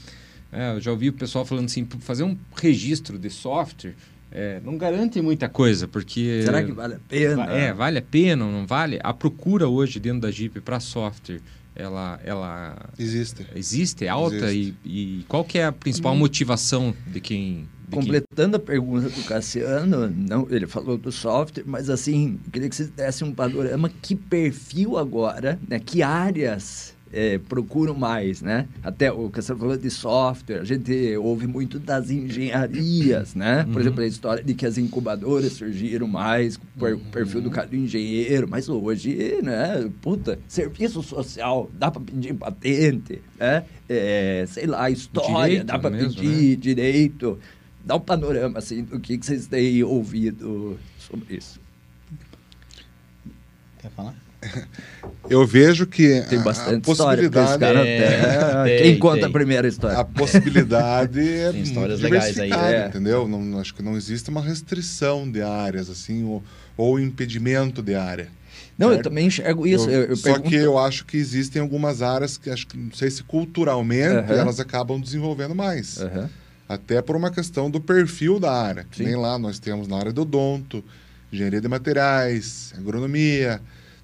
[0.52, 3.94] é, eu já ouvi o pessoal falando assim, fazer um registro de software
[4.32, 6.42] é, não garante muita coisa, porque...
[6.44, 7.52] Será que vale a pena?
[7.52, 9.00] É, vale a pena ou não vale?
[9.02, 11.40] A procura hoje dentro da Jeep para software
[11.74, 14.76] ela, ela existe, existe é alta existe.
[14.84, 18.62] E, e qual que é a principal motivação de quem de completando quem...
[18.62, 23.24] a pergunta do Cassiano, não, ele falou do software, mas assim, queria que você desse
[23.24, 28.68] um panorama que perfil agora, né, que áreas é, procuram mais, né?
[28.82, 33.64] Até o que você falou de software, a gente ouve muito das engenharias, né?
[33.64, 33.80] Por uhum.
[33.80, 38.48] exemplo, a história de que as incubadoras surgiram mais com o perfil do do engenheiro,
[38.48, 39.90] mas hoje, né?
[40.00, 43.64] Puta, serviço social, dá para pedir patente, né?
[43.88, 46.56] É, sei lá, história, direito dá para pedir né?
[46.56, 47.38] direito.
[47.84, 51.60] Dá um panorama, assim, do que, que vocês têm ouvido sobre isso.
[53.78, 54.29] Quer falar?
[55.28, 59.24] Eu vejo que tem bastante a possibilidade história, é, quem tem, conta tem.
[59.26, 59.98] a primeira história?
[59.98, 62.88] A possibilidade é tem histórias legais aí é.
[62.88, 63.28] entendeu?
[63.28, 66.42] Não, acho que não existe uma restrição de áreas assim ou,
[66.76, 68.28] ou impedimento de área.
[68.76, 69.00] Não certo?
[69.00, 69.88] eu também enxergo isso.
[69.88, 70.48] Eu, eu, só pergunto...
[70.48, 74.58] que eu acho que existem algumas áreas que acho que não sei se culturalmente elas
[74.58, 75.98] acabam desenvolvendo mais.
[76.68, 80.22] Até por uma questão do perfil da área nem lá nós temos na área do
[80.22, 80.82] odonto
[81.32, 83.60] engenharia de materiais agronomia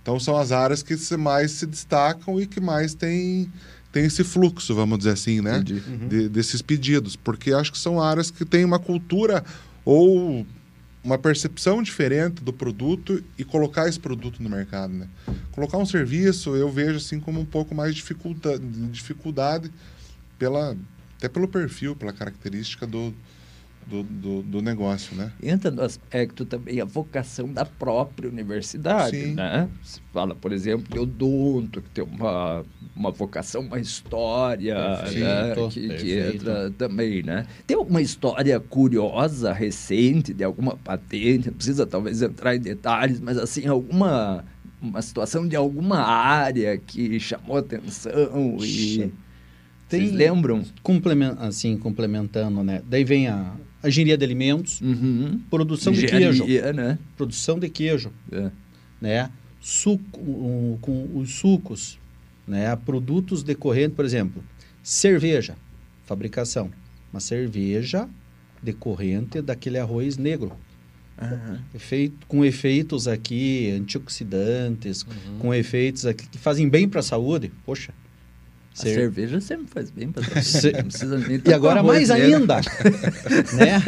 [0.07, 3.51] então são as áreas que mais se destacam e que mais tem,
[3.91, 5.57] tem esse fluxo, vamos dizer assim, né?
[5.57, 6.07] Uhum.
[6.07, 7.17] De, desses pedidos.
[7.17, 9.45] Porque acho que são áreas que têm uma cultura
[9.85, 10.47] ou
[11.03, 15.09] uma percepção diferente do produto e colocar esse produto no mercado, né?
[15.51, 19.73] Colocar um serviço eu vejo assim como um pouco mais dificulta, dificuldade
[20.39, 20.77] pela
[21.19, 23.13] até pelo perfil, pela característica do,
[23.87, 25.33] do, do, do, negócio, né?
[25.41, 29.35] Entra no aspecto também a vocação da própria universidade, Sim.
[29.35, 29.69] né?
[29.83, 32.65] Você fala, por exemplo, de odonto, que tem uma,
[32.97, 35.55] uma vocação, uma história, né?
[35.71, 37.47] que, que, entra também, né?
[37.65, 43.39] Tem alguma história curiosa, recente, de alguma patente, não precisa talvez entrar em detalhes, mas
[43.39, 44.45] assim, alguma
[44.81, 49.11] uma situação de alguma área que chamou atenção e...
[49.89, 50.65] Tem, Vocês lembram?
[50.83, 52.83] Complement, assim, complementando, né?
[52.89, 53.55] Daí vem a
[53.89, 55.41] engenharia de alimentos, uhum.
[55.51, 56.73] produção engenharia, de queijo.
[56.73, 56.99] Né?
[57.17, 58.13] Produção de queijo.
[58.31, 58.51] É.
[59.01, 59.31] Né?
[59.61, 61.99] Suco, um, com os sucos,
[62.47, 62.75] né?
[62.77, 64.43] produtos decorrentes, por exemplo,
[64.83, 65.57] cerveja,
[66.05, 66.71] fabricação.
[67.13, 68.09] Uma cerveja
[68.63, 70.53] decorrente daquele arroz negro.
[71.21, 71.59] Uhum.
[71.75, 75.39] Efeito, com efeitos aqui antioxidantes, uhum.
[75.39, 77.51] com efeitos aqui que fazem bem para a saúde.
[77.65, 77.95] Poxa,
[78.79, 80.23] A cerveja sempre faz bem para
[81.29, 82.61] nem E agora mais ainda,
[83.57, 83.83] né?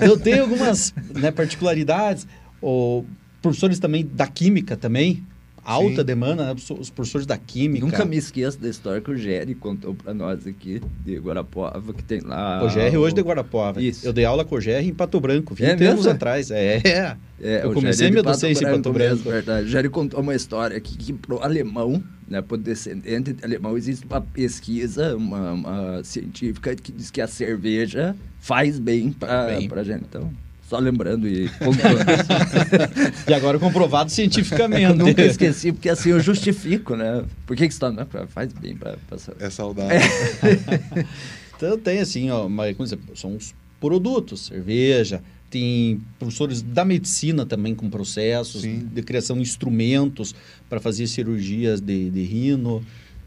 [0.00, 2.26] Eu tenho algumas né, particularidades.
[2.60, 3.04] O
[3.42, 5.24] professores também da química também,
[5.64, 6.04] alta Sim.
[6.04, 6.54] demanda, né?
[6.78, 7.84] Os professores da química.
[7.84, 12.02] Nunca me esqueço da história que o Géry contou para nós aqui de Guarapuava, que
[12.02, 12.64] tem lá.
[12.64, 13.82] O Géry hoje de Guarapuava.
[13.82, 14.06] Isso.
[14.06, 16.50] Eu dei aula com o Géry em Pato Branco, 20 é anos atrás.
[16.50, 17.16] É.
[17.40, 19.16] é eu comecei minha docência em Pato Branco.
[19.16, 19.66] Mesmo, verdade.
[19.66, 24.06] O Géry contou uma história aqui que pro alemão, né, o descendente de alemão, existe
[24.06, 30.04] uma pesquisa, uma, uma, científica que diz que a cerveja faz bem para a gente.
[30.08, 30.32] Então,
[30.66, 31.50] só lembrando e
[33.28, 34.82] E agora comprovado cientificamente.
[34.84, 37.22] Eu nunca esqueci, porque assim eu justifico, né?
[37.46, 38.26] Por que, que você está...
[38.28, 38.96] Faz bem para.
[39.38, 39.94] É saudável.
[39.94, 41.04] É.
[41.54, 42.74] então tem assim, ó, mas,
[43.14, 48.88] são os produtos, cerveja, tem professores da medicina também com processos Sim.
[48.90, 50.34] de criação de instrumentos
[50.66, 52.82] para fazer cirurgias de, de rino.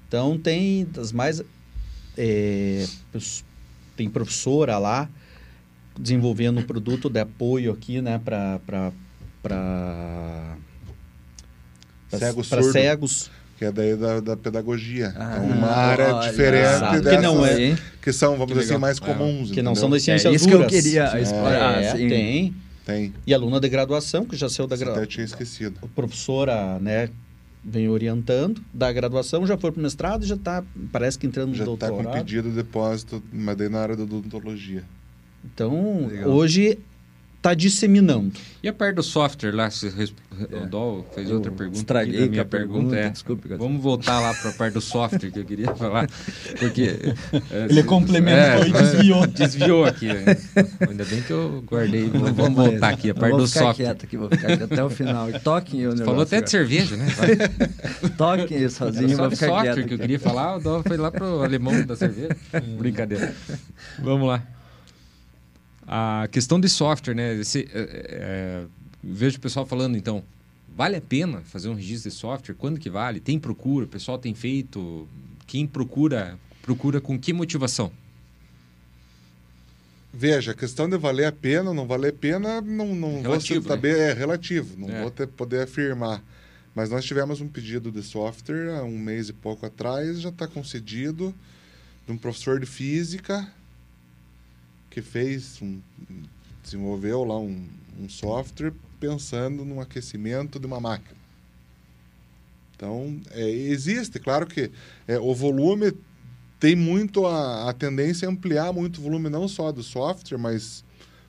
[0.08, 1.44] Então tem das mais...
[2.18, 2.88] É,
[3.96, 5.08] tem professora lá
[5.98, 8.60] desenvolvendo um produto de apoio aqui, né, para
[9.44, 10.58] para
[12.10, 15.14] cegos, cegos que é daí da, da pedagogia.
[15.16, 19.00] Ah, é uma área diferente dessas, que não é que são, vamos dizer assim, mais
[19.00, 19.52] comuns.
[19.52, 20.68] Que não são das ciências é isso duras.
[20.68, 21.82] que eu queria explorar.
[21.82, 22.08] É, assim.
[22.08, 22.56] Tem.
[22.86, 23.14] Tem.
[23.26, 25.04] E aluna de graduação, que já saiu da graduação.
[25.04, 25.80] Até tinha esquecido.
[25.82, 27.10] A professora, né,
[27.64, 31.50] vem orientando da graduação, já foi para o mestrado e já está, parece que entrando
[31.50, 31.96] no já doutorado.
[31.96, 34.84] Já está com pedido de depósito, mas daí na área da odontologia.
[35.44, 36.30] Então, Legal.
[36.30, 36.78] hoje
[37.46, 38.32] está disseminando.
[38.64, 40.58] E a parte do software lá, se é.
[40.58, 41.78] o Dol fez outra pergunta.
[41.78, 43.10] Estraguei a minha pergunta, pergunta é.
[43.10, 46.10] Desculpe, vamos voltar lá para a parte do software que eu queria falar,
[46.58, 47.14] porque
[47.52, 49.28] é, ele complementou é, e desviou.
[49.36, 50.08] Desviou aqui.
[50.90, 52.10] Ainda bem que eu guardei.
[52.10, 53.86] Vamos voltar aqui a parte do software.
[53.86, 55.28] Quieto aqui, vou ficar aqui até o final.
[55.44, 56.06] Toquem o negócio.
[56.06, 57.06] Falou até de cerveja, né?
[58.18, 59.88] Toquem sozinho, vou ficar software quieto.
[59.88, 62.36] que eu queria falar, o Dol foi lá pro alemão da cerveja.
[62.80, 63.36] Brincadeira.
[64.00, 64.55] Vamos lá.
[65.88, 67.36] A questão de software, né?
[67.36, 68.66] Esse, é, é,
[69.04, 70.24] vejo o pessoal falando, então,
[70.76, 72.56] vale a pena fazer um registro de software?
[72.56, 73.20] Quando que vale?
[73.20, 73.86] Tem procura?
[73.86, 75.08] O pessoal tem feito?
[75.46, 77.92] Quem procura, procura com que motivação?
[80.18, 83.62] Veja, a questão de valer a pena ou não valer a pena, não, não relativo,
[83.62, 84.12] vou saber, né?
[84.12, 85.02] é relativo, não é.
[85.02, 86.24] vou ter, poder afirmar.
[86.74, 90.48] Mas nós tivemos um pedido de software há um mês e pouco atrás, já está
[90.48, 91.36] concedido,
[92.06, 93.46] de um professor de física,
[94.96, 95.82] que fez, um,
[96.64, 97.68] desenvolveu lá um,
[98.00, 101.18] um software pensando no aquecimento de uma máquina.
[102.74, 104.72] Então, é, existe, claro que
[105.06, 105.92] é, o volume
[106.62, 110.82] tem muito a, a, tendência a ampliar muito o volume, não só do software, mas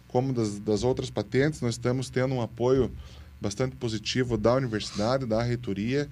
[0.07, 2.93] como das, das outras patentes, nós estamos tendo um apoio
[3.41, 6.09] bastante positivo da universidade, da reitoria,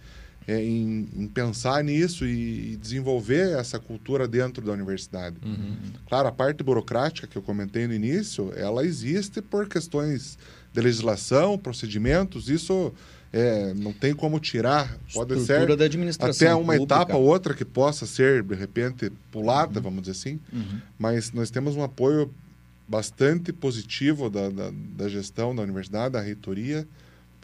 [0.47, 5.37] é, em, em, pensar nisso e, desenvolver essa cultura dentro da universidade.
[5.45, 5.77] Uhum.
[6.07, 10.39] Claro, a parte burocrática que eu comentei no início, ela existe por questões
[10.73, 12.93] de legislação, procedimentos, isso
[13.33, 14.99] é, não tem como tirar.
[15.13, 16.95] Pode Estrutura ser da administração até uma pública.
[16.95, 19.83] etapa ou outra que possa ser, de repente, pulada, uhum.
[19.83, 20.81] vamos dizer assim, uhum.
[20.99, 22.31] mas nós temos um apoio
[22.87, 26.87] bastante positivo da, da, da gestão da universidade, da reitoria,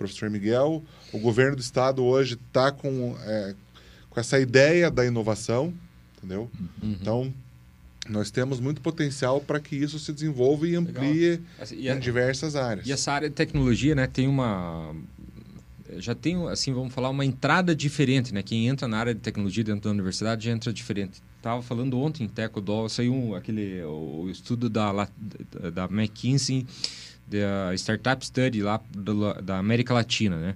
[0.00, 0.82] professor Miguel.
[1.12, 3.54] O governo do estado hoje está com, é,
[4.08, 5.74] com essa ideia da inovação,
[6.16, 6.50] entendeu?
[6.82, 6.96] Uhum.
[6.98, 7.34] Então,
[8.08, 11.98] nós temos muito potencial para que isso se desenvolva e amplie assim, e a, em
[11.98, 12.86] diversas áreas.
[12.86, 14.94] E essa área de tecnologia, né, tem uma
[15.98, 18.42] já tem assim vamos falar uma entrada diferente, né?
[18.44, 21.20] Quem entra na área de tecnologia dentro da universidade já entra diferente.
[21.42, 25.08] Tava falando ontem, Teco Doll, saiu um, aquele o estudo da
[25.74, 26.64] da McKinsey
[27.30, 30.54] da Startup Study lá do, da América Latina, né?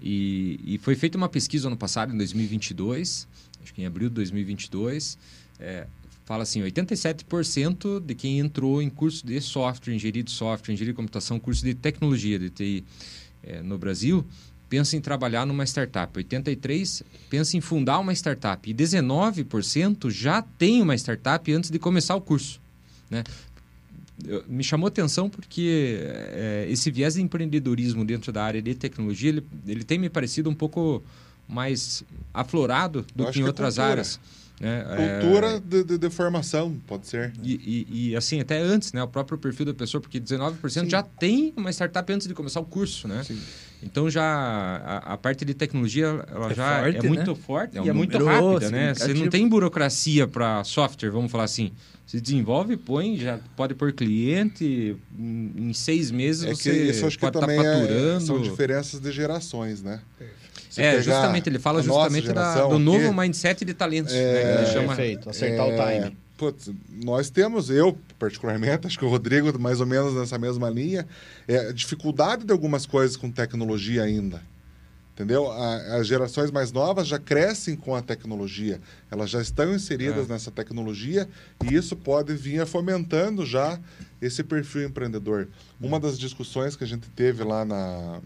[0.00, 3.26] E, e, foi feita uma pesquisa ano passado, em 2022,
[3.62, 5.16] acho que em abril de 2022,
[5.58, 5.86] é,
[6.26, 10.96] fala assim, 87% de quem entrou em curso de software, engenharia de software, engenharia de
[10.96, 12.84] computação, curso de tecnologia de TI
[13.42, 14.26] é, no Brasil,
[14.68, 16.12] pensa em trabalhar numa startup.
[16.12, 18.68] 83% pensa em fundar uma startup.
[18.68, 22.60] E 19% já tem uma startup antes de começar o curso.
[23.08, 23.22] Né?
[24.48, 29.46] Me chamou atenção porque é, esse viés de empreendedorismo dentro da área de tecnologia, ele,
[29.66, 31.02] ele tem me parecido um pouco
[31.48, 32.02] mais
[32.32, 34.18] aflorado do que em é outras áreas.
[34.58, 34.84] Né?
[35.20, 35.60] Cultura é...
[35.60, 37.32] de, de, de, formação, pode ser.
[37.42, 39.02] E, e, e, assim, até antes, né?
[39.02, 40.90] O próprio perfil da pessoa, porque 19% Sim.
[40.90, 43.22] já tem uma startup antes de começar o curso, né?
[43.22, 43.38] Sim.
[43.82, 47.36] Então já a, a, parte de tecnologia ela é já é forte, é muito né?
[47.46, 48.94] forte é e é muito rápida, né?
[48.94, 51.72] Você não tem burocracia para software, vamos falar assim.
[52.06, 57.36] Se desenvolve, põe, já pode pôr cliente, em seis meses é você isso acho pode
[57.36, 58.16] estar tá faturando.
[58.16, 60.00] É, são diferenças de gerações, né?
[60.70, 64.14] Você é, justamente, ele fala justamente da, do novo mindset de talentos.
[64.14, 64.88] É, né, chama...
[64.88, 66.16] Perfeito, acertar é, o time.
[66.36, 71.06] Putz, nós temos, eu particularmente, acho que o Rodrigo mais ou menos nessa mesma linha,
[71.48, 74.42] é dificuldade de algumas coisas com tecnologia ainda.
[75.14, 75.50] Entendeu?
[75.50, 78.78] A, as gerações mais novas já crescem com a tecnologia,
[79.10, 80.32] elas já estão inseridas é.
[80.34, 81.26] nessa tecnologia
[81.64, 83.80] e isso pode vir fomentando já
[84.20, 85.48] esse perfil empreendedor.
[85.80, 88.20] Uma das discussões que a gente teve lá na,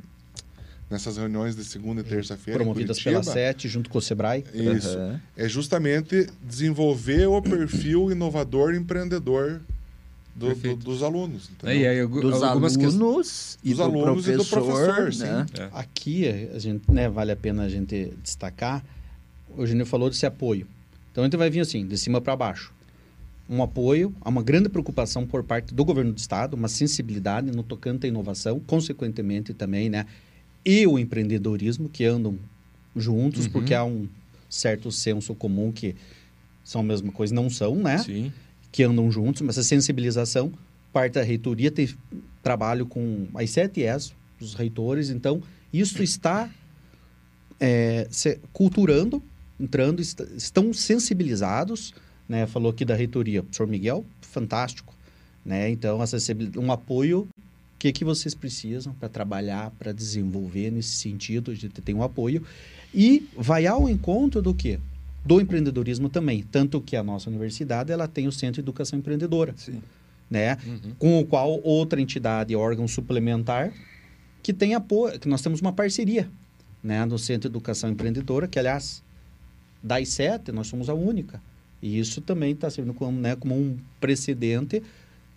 [0.90, 2.58] nessas reuniões de segunda e terça-feira.
[2.58, 4.44] Promovidas pela SET, junto com o Sebrae.
[4.52, 4.98] Isso.
[4.98, 5.20] Uhum.
[5.36, 9.60] É justamente desenvolver o perfil inovador empreendedor
[10.34, 11.50] do, do, dos alunos.
[11.62, 12.78] É, aí, dos alunos, e,
[13.68, 15.14] dos do alunos e do professor.
[15.14, 15.46] Né?
[15.58, 15.68] É.
[15.72, 18.84] Aqui, a gente, né, vale a pena a gente destacar,
[19.56, 20.66] o Júnior falou desse apoio.
[21.12, 22.72] Então, a gente vai vir assim, de cima para baixo.
[23.48, 27.64] Um apoio, há uma grande preocupação por parte do governo do Estado, uma sensibilidade no
[27.64, 30.06] tocante à inovação, consequentemente também, né,
[30.64, 32.38] e o empreendedorismo, que andam
[32.94, 33.52] juntos, uhum.
[33.52, 34.08] porque há um
[34.48, 35.94] certo senso comum que
[36.64, 37.98] são a mesma coisa, não são, né?
[37.98, 38.32] Sim.
[38.70, 40.52] Que andam juntos, mas essa sensibilização,
[40.92, 41.88] parte da reitoria tem
[42.42, 45.42] trabalho com as sete ES, os reitores, então
[45.72, 46.50] isso está
[47.58, 49.22] é, se, culturando,
[49.58, 51.92] entrando, est estão sensibilizados,
[52.28, 52.46] né?
[52.46, 54.94] Falou aqui da reitoria, o professor Miguel, fantástico,
[55.44, 55.68] né?
[55.70, 55.98] Então,
[56.56, 57.28] um apoio
[57.80, 62.44] que, que vocês precisam para trabalhar, para desenvolver nesse sentido de ter um apoio.
[62.94, 64.78] E vai ao encontro do quê?
[65.24, 66.42] Do empreendedorismo também.
[66.42, 69.54] Tanto que a nossa universidade ela tem o Centro de Educação Empreendedora.
[69.56, 69.80] Sim.
[70.28, 70.58] Né?
[70.66, 70.92] Uhum.
[70.98, 73.72] Com o qual outra entidade, órgão suplementar,
[74.42, 76.28] que tem apoio, que nós temos uma parceria
[76.84, 77.06] né?
[77.06, 79.02] no Centro de Educação Empreendedora, que, aliás,
[79.82, 81.40] das sete, nós somos a única.
[81.80, 84.82] E isso também está servindo como, né, como um precedente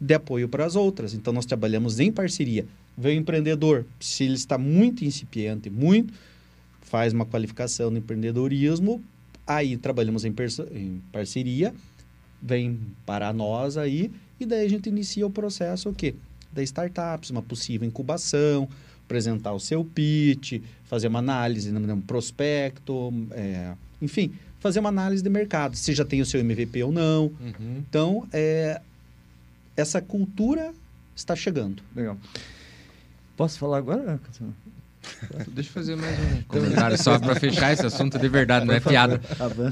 [0.04, 1.14] de apoio para as outras.
[1.14, 2.66] Então, nós trabalhamos em parceria.
[2.98, 6.14] Vem o empreendedor, se ele está muito incipiente, muito,
[6.82, 9.02] faz uma qualificação no empreendedorismo,
[9.48, 10.36] aí trabalhamos em,
[10.72, 11.74] em parceria,
[12.42, 16.14] vem para nós aí, e daí a gente inicia o processo o quê?
[16.52, 18.68] Da startups, uma possível incubação,
[19.06, 25.30] apresentar o seu pitch, fazer uma análise no prospecto, é, enfim, fazer uma análise de
[25.30, 27.26] mercado, se já tem o seu MVP ou não.
[27.26, 27.78] Uhum.
[27.80, 28.82] Então, é,
[29.76, 30.74] essa cultura
[31.16, 31.82] está chegando.
[31.96, 32.18] Legal.
[33.36, 34.20] Posso falar agora?
[35.50, 38.80] Deixa eu fazer mais um comentário só para fechar esse assunto de verdade, não é
[38.80, 39.22] piada.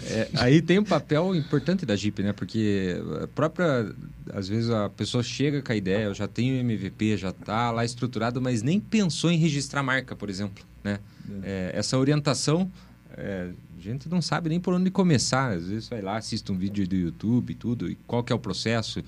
[0.09, 2.33] É, aí tem um papel importante da Jeep, né?
[2.33, 3.93] Porque a própria,
[4.33, 7.85] às vezes a pessoa chega com a ideia, eu já tenho MVP, já está lá
[7.85, 10.99] estruturado, mas nem pensou em registrar marca, por exemplo, né?
[11.43, 12.69] É, essa orientação,
[13.15, 15.53] é, a gente não sabe nem por onde começar.
[15.53, 18.35] Às vezes vai lá, assiste um vídeo do YouTube e tudo, e qual que é
[18.35, 19.01] o processo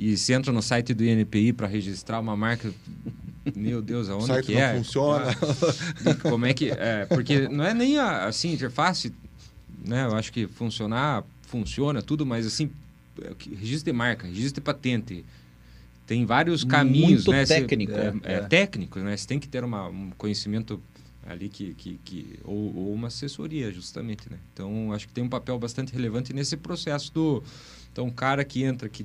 [0.00, 2.72] e se entra no site do INPI para registrar uma marca,
[3.54, 4.74] meu Deus, aonde o site que não é?
[4.74, 5.26] funciona.
[6.06, 7.04] Ah, como é que é?
[7.04, 9.12] Porque não é nem a assim interface,
[9.86, 10.06] né?
[10.06, 12.70] Eu acho que funcionar funciona tudo, mas assim,
[13.20, 15.22] é registro de marca, registro de patente,
[16.06, 17.44] tem vários caminhos, Muito né?
[17.44, 19.14] técnico, é, é, é, técnico, né?
[19.14, 20.82] Você tem que ter uma, um conhecimento
[21.28, 24.38] ali que, que, que ou, ou, uma assessoria justamente, né?
[24.54, 27.42] Então acho que tem um papel bastante relevante nesse processo do
[27.92, 29.04] então o cara que entra que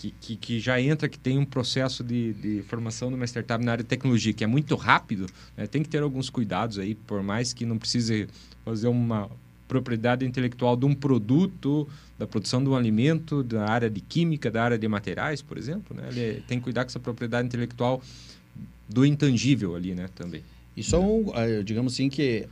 [0.00, 3.72] que, que, que, já entra, que tem um processo de, de formação numa startup na
[3.72, 5.66] área de tecnologia, que é muito rápido, né?
[5.66, 8.26] tem que ter alguns cuidados aí, por mais que não precise
[8.64, 9.30] fazer uma
[9.68, 11.86] propriedade intelectual de um produto,
[12.18, 15.94] da produção de um alimento, da área de química, da área de materiais, por exemplo,
[15.94, 16.08] né?
[16.10, 18.02] Ele tem que cuidar com essa propriedade intelectual
[18.88, 20.42] do intangível ali, né, também.
[20.76, 22.48] Isso é um, eh, digamos assim, que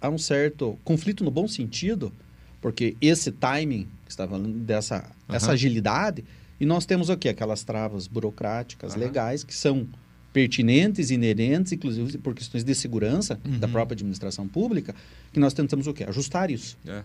[0.00, 2.12] há um certo conflito no bom sentido,
[2.60, 5.34] porque esse timing, que está falando dessa uhum.
[5.34, 6.24] essa agilidade,
[6.62, 9.00] e nós temos aqui aquelas travas burocráticas, uhum.
[9.00, 9.84] legais, que são
[10.32, 13.58] pertinentes, inerentes, inclusive por questões de segurança uhum.
[13.58, 14.94] da própria administração pública,
[15.32, 16.04] que nós tentamos o quê?
[16.04, 16.78] Ajustar isso.
[16.86, 17.02] É.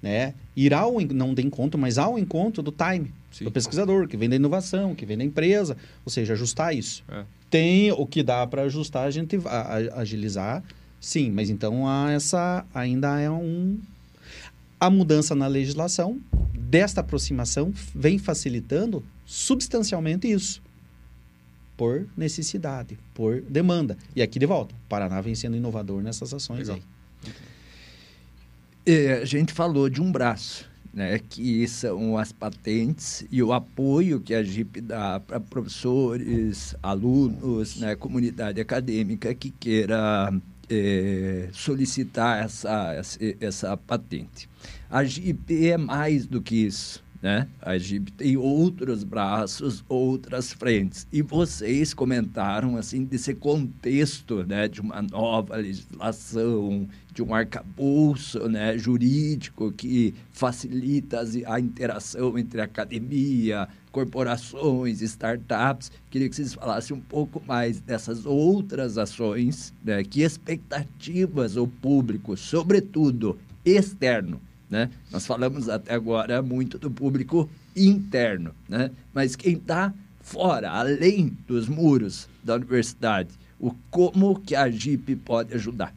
[0.00, 0.34] Né?
[0.54, 3.46] Ir ao, não de encontro, mas ao encontro do time, Sim.
[3.46, 7.02] do pesquisador, que vem da inovação, que vem da empresa, ou seja, ajustar isso.
[7.08, 7.24] É.
[7.50, 10.62] Tem o que dá para ajustar, a gente a, a, agilizar,
[11.00, 13.76] sim, mas então há essa ainda é um
[14.78, 16.20] a mudança na legislação
[16.74, 20.60] desta aproximação vem facilitando substancialmente isso.
[21.76, 23.96] Por necessidade, por demanda.
[24.14, 26.80] E aqui de volta, o Paraná vem sendo inovador nessas ações Legal.
[27.24, 27.32] aí.
[28.84, 34.18] É, a gente falou de um braço né, que são as patentes e o apoio
[34.18, 40.32] que a GIP dá para professores, alunos, né, comunidade acadêmica que queira
[40.70, 42.94] é, solicitar essa,
[43.40, 44.48] essa, patente.
[44.90, 47.02] A GIP é mais do que isso.
[47.20, 47.48] Né?
[47.62, 51.06] A GIP tem outros braços, outras frentes.
[51.10, 58.76] E vocês comentaram assim desse contexto né, de uma nova legislação, de um arcabouço né,
[58.76, 65.92] jurídico que facilita a interação entre academia, corporações, startups.
[66.10, 72.36] Queria que vocês falassem um pouco mais dessas outras ações, né, que expectativas o público,
[72.36, 74.90] sobretudo externo, né?
[75.12, 78.90] Nós falamos até agora muito do público interno, né?
[79.12, 83.30] mas quem está fora, além dos muros da universidade,
[83.60, 85.94] o como que a GIP pode ajudar?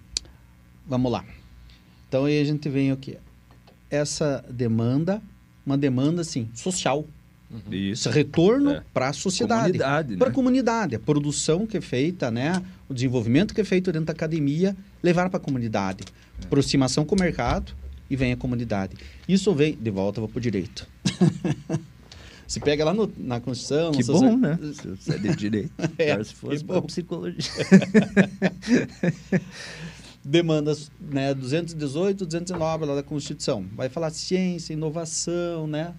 [0.86, 1.26] Vamos lá.
[2.08, 3.18] Então aí a gente vem o quê?
[3.90, 5.22] Essa demanda,
[5.66, 7.06] uma demanda assim, social.
[7.50, 7.74] Uhum.
[7.74, 8.10] Isso.
[8.10, 8.84] Esse retorno é.
[8.94, 10.32] para a sociedade, para a né?
[10.32, 14.76] comunidade, a produção que é feita, né, o desenvolvimento que é feito dentro da academia,
[15.02, 16.04] levar para a comunidade,
[16.42, 16.46] é.
[16.46, 17.74] aproximação com o mercado,
[18.10, 18.96] e vem a comunidade.
[19.28, 19.76] Isso vem.
[19.76, 20.88] De volta, vou para o direito.
[22.48, 23.92] Se pega lá no, na Constituição.
[23.92, 24.58] Que bom, né?
[25.02, 25.74] Se é de direito.
[26.00, 27.52] é, se fosse para psicologia.
[30.24, 31.34] Demandas, né?
[31.34, 33.66] 218, 219 lá da Constituição.
[33.76, 35.94] Vai falar ciência, inovação, né?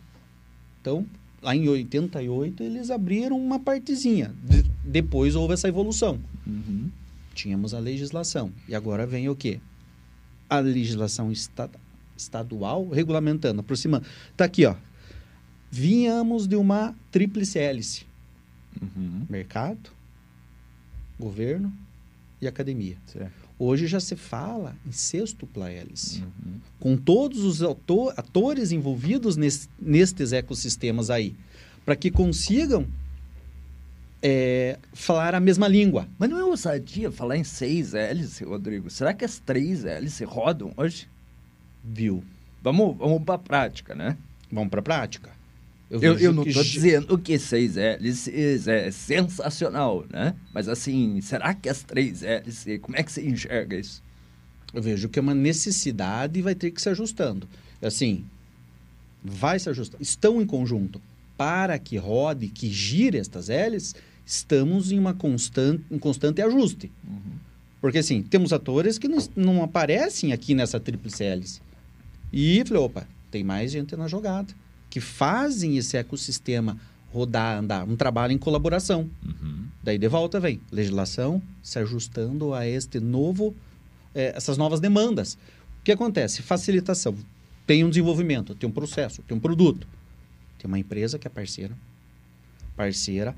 [0.80, 1.04] Então,
[1.42, 4.34] lá em 88, eles abriram uma partezinha.
[4.42, 6.18] De, depois houve essa evolução.
[6.46, 6.90] Uhum.
[7.34, 8.52] Tínhamos a legislação.
[8.68, 9.60] E agora vem o quê?
[10.48, 11.80] A legislação estatal
[12.16, 14.04] estadual regulamentando, aproximando.
[14.32, 14.74] Está aqui, ó.
[15.70, 18.06] Vinhamos de uma tríplice hélice.
[18.80, 19.24] Uhum.
[19.28, 19.90] Mercado,
[21.18, 21.72] governo
[22.40, 22.96] e academia.
[23.06, 23.47] Certo.
[23.58, 26.22] Hoje já se fala em sextupla hélice.
[26.22, 26.60] Uhum.
[26.78, 27.62] Com todos os
[28.16, 31.34] atores envolvidos nesse, nestes ecossistemas aí.
[31.84, 32.86] Para que consigam
[34.22, 36.08] é, falar a mesma língua.
[36.18, 38.88] Mas não é ousadia falar em seis hélices, Rodrigo?
[38.90, 41.08] Será que as três hélices rodam hoje?
[41.88, 42.22] viu.
[42.62, 44.16] Vamos, vamos para a prática, né?
[44.50, 45.30] Vamos para a prática.
[45.90, 46.70] Eu, eu, eu não estou que...
[46.70, 50.34] dizendo que seis hélices é sensacional, né?
[50.52, 54.02] Mas assim, será que as três hélices, como é que você enxerga isso?
[54.74, 57.48] Eu vejo que é uma necessidade e vai ter que se ajustando.
[57.80, 58.26] Assim,
[59.24, 60.00] vai se ajustar.
[60.00, 61.00] Estão em conjunto.
[61.38, 63.94] Para que rode, que gire estas hélices,
[64.26, 66.90] estamos em uma constante, um constante ajuste.
[67.06, 67.38] Uhum.
[67.80, 71.60] Porque, assim, temos atores que não, não aparecem aqui nessa tríplice hélice.
[72.30, 74.52] E falei, opa, tem mais gente na jogada
[74.90, 76.76] que fazem esse ecossistema
[77.12, 79.08] rodar, andar, um trabalho em colaboração.
[79.24, 79.66] Uhum.
[79.82, 83.54] Daí de volta vem legislação se ajustando a este novo,
[84.14, 85.34] é, essas novas demandas.
[85.80, 86.42] O que acontece?
[86.42, 87.14] Facilitação.
[87.66, 89.86] Tem um desenvolvimento, tem um processo, tem um produto.
[90.58, 91.74] Tem uma empresa que é parceira.
[92.76, 93.34] Parceira.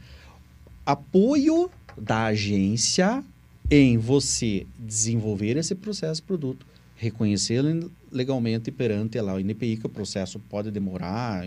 [0.85, 3.23] Apoio da agência
[3.71, 10.39] em você desenvolver esse processo, produto, reconhecê-lo legalmente perante lá, o INPI, que o processo
[10.39, 11.47] pode demorar,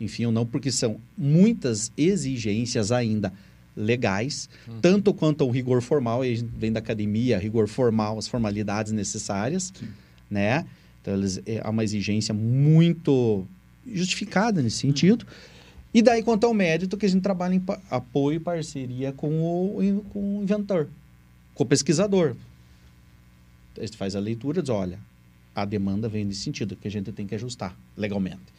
[0.00, 3.32] enfim, ou não, porque são muitas exigências ainda
[3.76, 4.80] legais, uhum.
[4.80, 8.92] tanto quanto ao rigor formal, e a gente vem da academia, rigor formal, as formalidades
[8.92, 9.88] necessárias, Sim.
[10.30, 10.66] né?
[11.00, 13.46] Então, eles, é, há uma exigência muito
[13.86, 14.92] justificada nesse uhum.
[14.92, 15.26] sentido.
[15.94, 20.04] E daí, quanto ao mérito, que a gente trabalha em apoio e parceria com o,
[20.10, 20.88] com o inventor,
[21.54, 22.34] com o pesquisador.
[23.76, 24.98] A gente faz a leitura e diz, olha,
[25.54, 28.52] a demanda vem nesse sentido, que a gente tem que ajustar legalmente.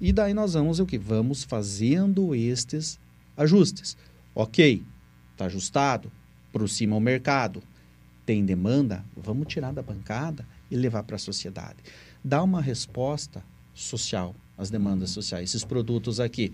[0.00, 0.98] E daí nós vamos o que?
[0.98, 2.98] Vamos fazendo estes
[3.36, 3.96] ajustes.
[4.34, 4.82] Ok,
[5.32, 6.10] está ajustado,
[6.50, 7.62] aproxima o mercado,
[8.26, 11.76] tem demanda, vamos tirar da bancada e levar para a sociedade.
[12.22, 13.44] Dá uma resposta
[13.74, 15.50] social às demandas sociais.
[15.50, 16.52] Esses produtos aqui,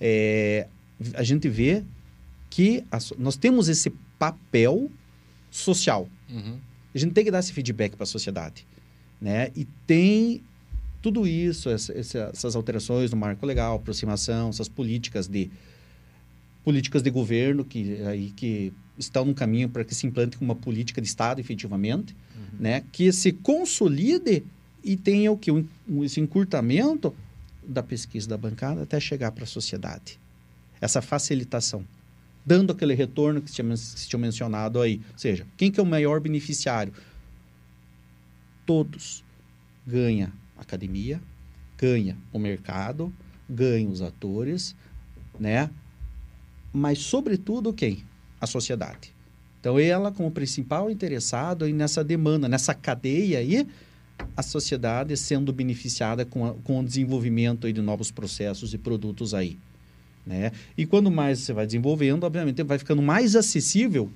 [0.00, 0.66] é,
[1.14, 1.84] a gente vê
[2.50, 4.90] que a, nós temos esse papel
[5.50, 6.08] social.
[6.28, 6.58] Uhum.
[6.94, 8.66] A gente tem que dar esse feedback para a sociedade.
[9.24, 9.50] Né?
[9.56, 10.42] E tem
[11.00, 15.50] tudo isso, essa, essas alterações no marco legal, aproximação, essas políticas de
[16.62, 21.00] políticas de governo que aí que estão no caminho para que se implante uma política
[21.00, 22.58] de Estado efetivamente, uhum.
[22.60, 22.84] né?
[22.92, 24.44] Que se consolide
[24.84, 25.66] e tenha o que um,
[26.02, 27.14] esse encurtamento
[27.66, 30.20] da pesquisa da bancada até chegar para a sociedade.
[30.82, 31.82] Essa facilitação,
[32.44, 35.00] dando aquele retorno que se tinha, se tinha mencionado aí.
[35.12, 36.92] Ou seja, quem que é o maior beneficiário?
[38.64, 39.24] Todos.
[39.86, 41.20] Ganha a academia,
[41.78, 43.12] ganha o mercado,
[43.48, 44.74] ganha os atores,
[45.38, 45.70] né?
[46.72, 48.04] Mas, sobretudo, quem?
[48.40, 49.14] A sociedade.
[49.60, 53.66] Então, ela, como principal interessado nessa demanda, nessa cadeia aí,
[54.36, 59.58] a sociedade sendo beneficiada com, a, com o desenvolvimento de novos processos e produtos aí.
[60.26, 60.52] Né?
[60.76, 64.10] E quando mais você vai desenvolvendo, obviamente vai ficando mais acessível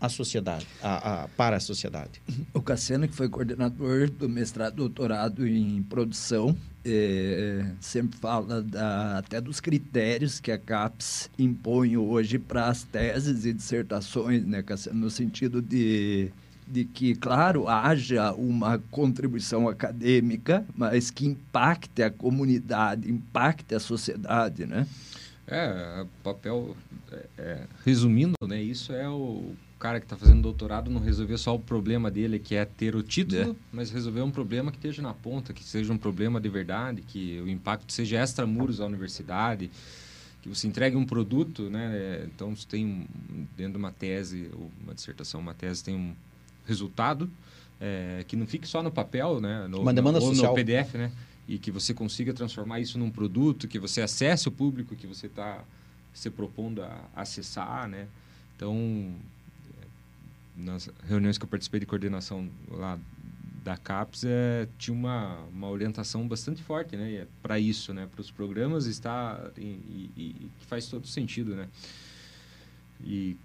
[0.00, 2.22] à sociedade, a, a, para a sociedade.
[2.54, 9.40] O Cassiano, que foi coordenador do mestrado doutorado em produção, é, sempre fala da, até
[9.40, 15.10] dos critérios que a CAPES impõe hoje para as teses e dissertações, né, Cassiano, no
[15.10, 16.30] sentido de
[16.70, 24.66] de que, claro, haja uma contribuição acadêmica, mas que impacte a comunidade, impacte a sociedade,
[24.66, 24.86] né?
[25.46, 26.76] É, papel,
[27.10, 31.54] é, é, resumindo, né, isso é o cara que está fazendo doutorado não resolver só
[31.54, 33.54] o problema dele, que é ter o título, é.
[33.72, 37.40] mas resolver um problema que esteja na ponta, que seja um problema de verdade, que
[37.40, 39.70] o impacto seja extramuros à universidade,
[40.42, 42.26] que você entregue um produto, né?
[42.26, 43.06] Então, você tem
[43.56, 46.14] dentro de uma tese, ou uma dissertação, uma tese tem um
[46.66, 47.30] resultado,
[47.80, 49.66] é, que não fique só no papel, né?
[49.68, 50.52] No, Uma demanda no, ou social.
[50.52, 51.12] no PDF, né?
[51.46, 55.26] E que você consiga transformar isso num produto, que você acesse o público que você
[55.26, 55.64] está
[56.12, 58.08] se propondo a acessar, né?
[58.56, 59.14] Então,
[60.58, 62.98] nas reuniões que eu participei de coordenação lá
[63.62, 67.26] da CAPES, é, tinha uma, uma orientação bastante forte, né?
[67.42, 68.08] Para isso, né?
[68.10, 71.68] Para os programas está e, e, e, que faz todo sentido, né?
[73.04, 73.36] E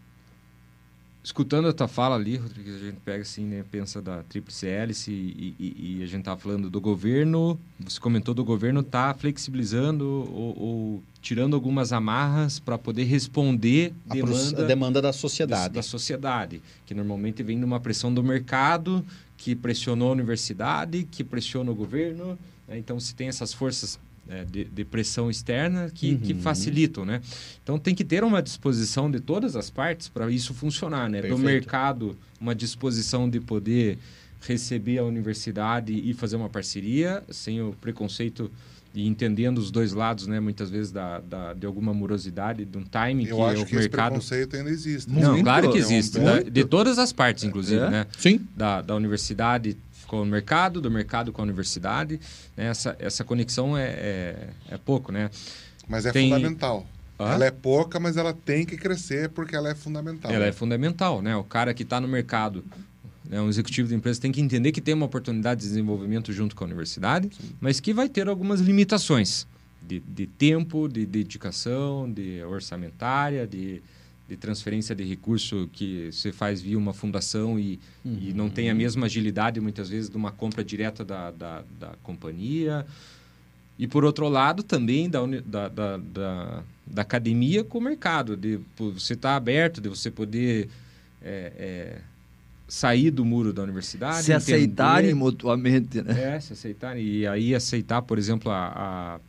[1.24, 5.12] escutando a tua fala ali, Rodrigo, a gente pega assim, né, pensa da tríplice hélice
[5.12, 10.06] e, e, e, a gente tá falando do governo, você comentou do governo tá flexibilizando
[10.06, 15.74] ou, ou tirando algumas amarras para poder responder a demanda, demanda da sociedade.
[15.74, 19.06] Da sociedade, que normalmente vem de uma pressão do mercado,
[19.38, 22.38] que pressionou a universidade, que pressiona o governo.
[22.68, 22.78] Né?
[22.78, 23.98] Então, se tem essas forças
[24.30, 26.18] é, de, de, pressão externa que, uhum.
[26.18, 27.22] que, facilitam, né?
[27.62, 31.22] Então tem que ter uma disposição de todas as partes para isso funcionar, né?
[31.22, 31.38] Perfeito.
[31.38, 33.98] Do mercado, uma disposição de poder
[34.42, 38.52] receber a universidade e fazer uma parceria sem o preconceito
[38.96, 40.40] e entendendo os dois lados, né?
[40.40, 43.76] Muitas vezes da, da de alguma morosidade, de um timing Eu que acho o que
[43.76, 44.18] mercado.
[44.18, 45.12] Esse preconceito ainda existe.
[45.12, 46.44] Não, claro que existe, né?
[46.44, 47.90] de todas as partes, inclusive, é.
[47.90, 48.08] né?
[48.18, 48.40] Sim.
[48.56, 49.76] Da, da universidade
[50.14, 52.20] com o mercado, do mercado com a universidade.
[52.56, 52.68] Né?
[52.68, 55.32] Essa, essa conexão é, é, é pouco, né?
[55.88, 56.30] Mas é tem...
[56.30, 56.86] fundamental.
[57.18, 60.32] Ela é pouca, mas ela tem que crescer porque ela é fundamental.
[60.32, 61.36] Ela é fundamental, né?
[61.36, 62.64] O cara que está no mercado,
[63.24, 63.40] né?
[63.42, 66.64] um executivo de empresa tem que entender que tem uma oportunidade de desenvolvimento junto com
[66.64, 67.56] a universidade, Sim.
[67.62, 69.48] mas que vai ter algumas limitações
[69.82, 73.82] de, de tempo, de dedicação, de orçamentária, de
[74.28, 78.18] de transferência de recurso que você faz via uma fundação e, uhum.
[78.22, 81.94] e não tem a mesma agilidade, muitas vezes, de uma compra direta da, da, da
[82.02, 82.86] companhia.
[83.78, 88.60] E, por outro lado, também da, da, da, da, da academia com o mercado, de
[88.78, 90.70] você estar tá aberto, de você poder
[91.22, 92.02] é, é,
[92.68, 94.24] sair do muro da universidade.
[94.24, 96.36] Se entender, aceitarem mutuamente, né?
[96.36, 97.04] É, se aceitarem.
[97.04, 99.20] E aí aceitar, por exemplo, a,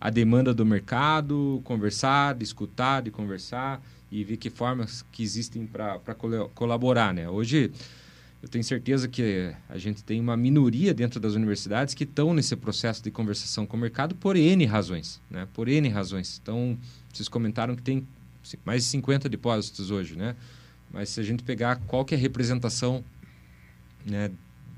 [0.00, 3.80] a, a demanda do mercado, conversar, de escutar, de conversar
[4.10, 6.14] e ver que formas que existem para
[6.54, 7.28] colaborar, né?
[7.28, 7.70] Hoje
[8.42, 12.56] eu tenho certeza que a gente tem uma minoria dentro das universidades que estão nesse
[12.56, 15.46] processo de conversação com o mercado por N razões, né?
[15.52, 16.40] Por N razões.
[16.42, 16.76] Então,
[17.12, 18.06] vocês comentaram que tem
[18.64, 20.34] mais de 50 depósitos hoje, né?
[20.90, 23.04] Mas se a gente pegar qual que é a representação
[24.04, 24.30] né,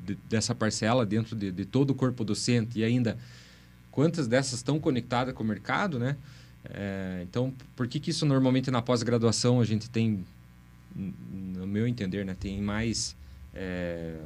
[0.05, 3.17] de, dessa parcela dentro de, de todo o corpo docente e ainda
[3.91, 6.17] quantas dessas estão conectadas com o mercado, né?
[6.65, 10.25] É, então, por que, que isso normalmente na pós-graduação a gente tem,
[10.95, 13.17] no meu entender, né, tem mais,
[13.55, 14.17] é,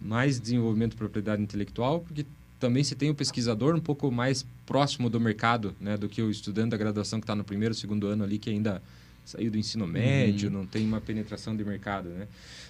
[0.00, 2.00] mais desenvolvimento de propriedade intelectual?
[2.00, 2.26] Porque
[2.58, 6.30] também se tem o pesquisador um pouco mais próximo do mercado né, do que o
[6.30, 8.82] estudante da graduação que está no primeiro, segundo ano ali, que ainda
[9.24, 10.58] saiu do ensino médio, uhum.
[10.58, 12.26] não tem uma penetração de mercado, né?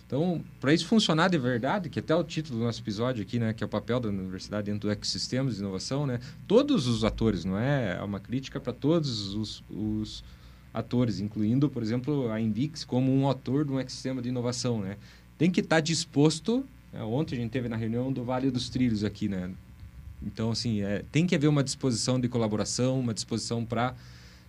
[0.07, 3.53] Então, para isso funcionar de verdade, que até o título do nosso episódio aqui, né,
[3.53, 7.44] que é o papel da universidade dentro do ecossistema de inovação, né, todos os atores,
[7.44, 10.24] não é, é uma crítica para todos os, os,
[10.72, 14.96] atores, incluindo, por exemplo, a Invix como um ator de um ecossistema de inovação, né?
[15.36, 16.64] Tem que estar tá disposto.
[16.92, 19.51] Né, ontem a gente teve na reunião do Vale dos Trilhos aqui, né?
[20.22, 23.94] Então, assim, é, tem que haver uma disposição de colaboração, uma disposição para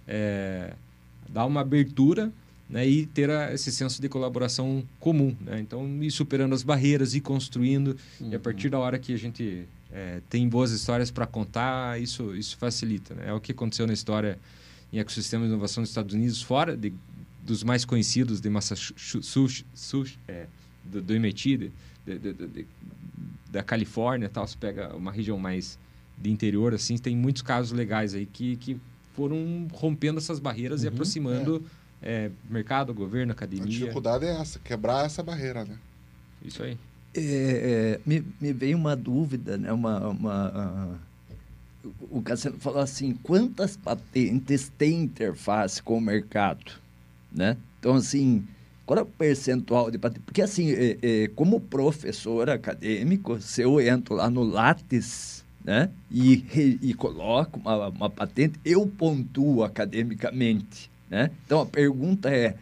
[0.07, 0.73] é,
[1.33, 2.31] dar uma abertura
[2.69, 5.35] né, e ter a, esse senso de colaboração comum.
[5.41, 5.59] Né?
[5.59, 8.29] Então, ir superando as barreiras, ir construindo, uhum.
[8.31, 12.33] e a partir da hora que a gente é, tem boas histórias para contar, isso,
[12.35, 13.13] isso facilita.
[13.13, 13.25] Né?
[13.27, 14.39] É o que aconteceu na história
[14.91, 16.93] em ecossistema de inovação dos Estados Unidos, fora de,
[17.43, 19.65] dos mais conhecidos de Massachusetts,
[20.27, 20.47] é,
[20.83, 21.71] do, do MIT, de,
[22.05, 22.67] de, de,
[23.51, 24.47] da Califórnia, tal.
[24.47, 25.77] Você pega uma região mais
[26.17, 28.79] de interior, assim, tem muitos casos legais aí que, que
[29.13, 33.65] foram rompendo essas barreiras uhum, e aproximando é é, mercado, governo, academia.
[33.65, 35.77] A dificuldade é essa, quebrar essa barreira, né?
[36.43, 36.77] Isso aí.
[37.13, 39.71] É, é, me, me veio uma dúvida, né?
[39.71, 40.97] uma, uma
[41.83, 46.71] uh, o Cassiano falou assim, quantas patentes têm interface com o mercado?
[47.31, 47.57] Né?
[47.79, 48.47] Então, assim,
[48.85, 50.23] qual é o percentual de patente?
[50.25, 55.89] Porque, assim, é, é, como professor acadêmico, se eu entro lá no Lattes né?
[56.09, 56.45] e,
[56.81, 60.89] e coloco uma, uma patente, eu pontuo academicamente.
[61.09, 61.31] Né?
[61.45, 62.55] Então, a pergunta é,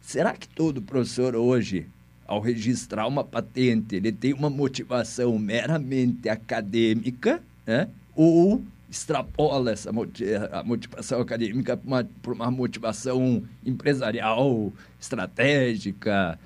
[0.00, 1.86] será que todo professor hoje
[2.26, 7.88] ao registrar uma patente, ele tem uma motivação meramente acadêmica, né?
[8.14, 16.38] ou extrapola essa a motivação acadêmica para uma, uma motivação empresarial, estratégica.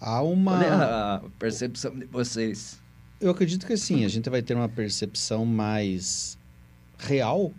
[0.00, 0.52] Há uma.
[0.52, 2.78] Qual é a percepção de vocês?
[3.20, 6.36] Eu acredito que sim, a gente vai ter uma percepção mais
[6.98, 7.52] real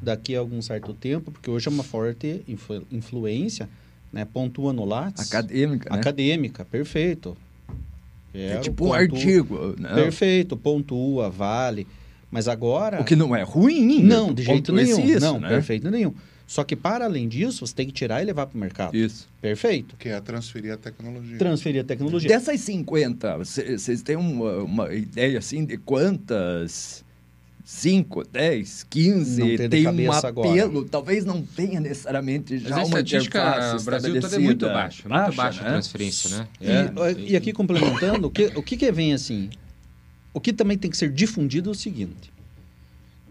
[0.00, 3.68] daqui a algum certo tempo, porque hoje é uma forte influ influência
[4.12, 4.24] né?
[4.24, 5.28] Pontua no Lattes.
[5.28, 6.00] Acadêmica, né?
[6.00, 7.36] Acadêmica, perfeito.
[8.32, 9.74] é tipo um artigo.
[9.78, 9.94] Né?
[9.94, 11.86] Perfeito, pontua, vale.
[12.30, 13.00] Mas agora...
[13.00, 14.02] O que não é ruim.
[14.02, 15.00] Não, de jeito nenhum.
[15.00, 15.48] Isso, não, né?
[15.48, 16.12] perfeito nenhum.
[16.48, 18.96] Só que, para além disso, você tem que tirar e levar para o mercado.
[18.96, 19.28] Isso.
[19.38, 19.94] Perfeito.
[19.98, 21.36] Que é transferir a tecnologia.
[21.36, 22.26] Transferir a tecnologia.
[22.26, 27.04] Dessas 50, vocês têm uma, uma ideia, assim, de quantas
[27.62, 30.88] 5, 10, 15, tem um apelo, agora.
[30.90, 35.24] talvez não tenha necessariamente já Mas uma estatística o Brasil está é muito baixa, baixa,
[35.26, 35.68] muito baixa né?
[35.68, 36.48] a transferência, né?
[36.62, 39.50] E, é, e aqui complementando, o que, o que, que vem assim,
[40.32, 42.32] o que também tem que ser difundido é o seguinte,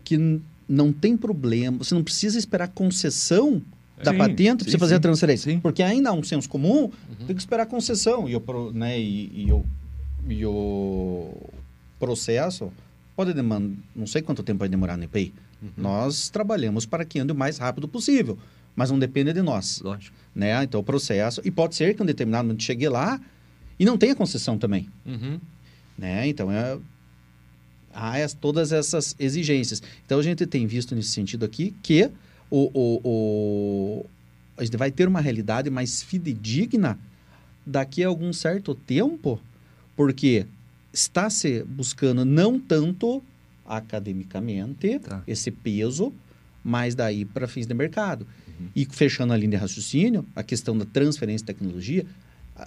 [0.04, 3.62] que não tem problema, você não precisa esperar concessão
[4.04, 5.52] da sim, patente para você fazer sim, a transferência.
[5.52, 5.60] Sim.
[5.60, 7.26] Porque ainda há um senso comum, uhum.
[7.26, 8.30] tem que esperar concessão.
[8.30, 9.66] E o, né, e, e, o,
[10.28, 11.32] e o
[12.00, 12.72] processo
[13.18, 15.34] Pode demandar, não sei quanto tempo vai demorar no EPI.
[15.60, 15.70] Uhum.
[15.76, 18.38] Nós trabalhamos para que ande o mais rápido possível,
[18.76, 19.82] mas não depende de nós.
[19.82, 20.16] Lógico.
[20.36, 20.64] Né?
[20.64, 21.42] Então, o processo.
[21.44, 23.20] E pode ser que um determinado momento chegue lá
[23.80, 24.88] e não tenha concessão também.
[25.04, 25.40] Uhum.
[25.98, 26.28] Né?
[26.28, 26.78] Então, é,
[27.98, 29.82] há as, todas essas exigências.
[30.06, 32.10] Então, a gente tem visto nesse sentido aqui que
[32.50, 34.06] o, o, o,
[34.56, 36.98] a gente vai ter uma realidade mais fidedigna
[37.66, 39.42] daqui a algum certo tempo,
[39.96, 40.46] porque
[40.94, 43.22] está se buscando não tanto
[43.66, 45.24] academicamente tá.
[45.28, 46.14] esse peso,
[46.64, 48.26] mas daí para fins de mercado.
[48.48, 48.68] Uhum.
[48.76, 52.06] E fechando a linha de raciocínio, a questão da transferência de tecnologia,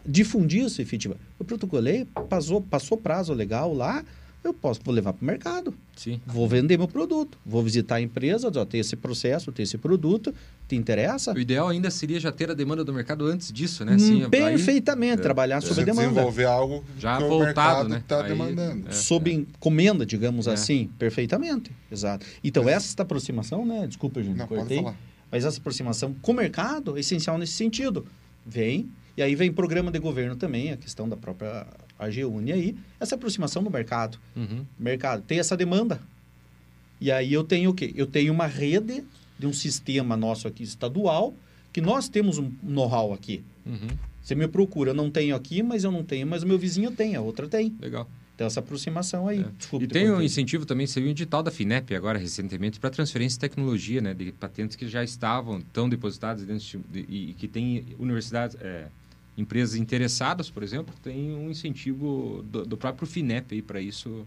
[0.05, 1.24] difundir isso efetivamente.
[1.39, 4.05] Eu protocolei, passou, passou prazo legal lá,
[4.43, 5.74] eu posso vou levar para o mercado.
[5.95, 6.20] Sim.
[6.26, 7.38] Vou vender meu produto.
[7.45, 10.34] Vou visitar a empresa, ó, tem esse processo, tem esse produto,
[10.66, 11.34] te interessa?
[11.34, 13.95] O ideal ainda seria já ter a demanda do mercado antes disso, né?
[13.95, 16.09] Assim, perfeitamente, aí, trabalhar é, sob demanda.
[16.09, 17.99] Desenvolver algo já que voltado, né?
[17.99, 18.88] está demandando.
[18.88, 19.34] É, sob é.
[19.34, 20.53] encomenda, digamos é.
[20.53, 21.70] assim, perfeitamente.
[21.93, 22.24] Exato.
[22.43, 23.86] Então, essa aproximação, né?
[23.86, 24.78] Desculpa, gente, Não, cortei.
[24.78, 25.11] Pode falar.
[25.30, 28.07] Mas essa aproximação com o mercado é essencial nesse sentido.
[28.45, 31.66] Vem, e aí vem programa de governo também, a questão da própria
[32.01, 34.18] AGUNE aí, essa aproximação do mercado.
[34.34, 34.64] Uhum.
[34.78, 36.01] Mercado tem essa demanda.
[37.01, 37.92] E aí eu tenho o quê?
[37.94, 39.05] Eu tenho uma rede
[39.38, 41.34] de um sistema nosso aqui estadual,
[41.72, 43.42] que nós temos um know-how aqui.
[43.64, 43.88] Uhum.
[44.22, 46.90] Você me procura, eu não tenho aqui, mas eu não tenho, mas o meu vizinho
[46.90, 47.74] tem, a outra tem.
[47.80, 48.09] Legal.
[48.34, 49.40] Então, essa aproximação aí.
[49.40, 49.46] É.
[49.57, 52.88] Desculpa, e tem um incentivo também, você viu um edital da FINEP agora, recentemente, para
[52.88, 54.14] transferência de tecnologia, né?
[54.14, 58.86] De patentes que já estavam, tão depositadas dentro de, e que tem universidades, é,
[59.41, 64.26] empresas interessadas, por exemplo, tem um incentivo do, do próprio FINEP para isso,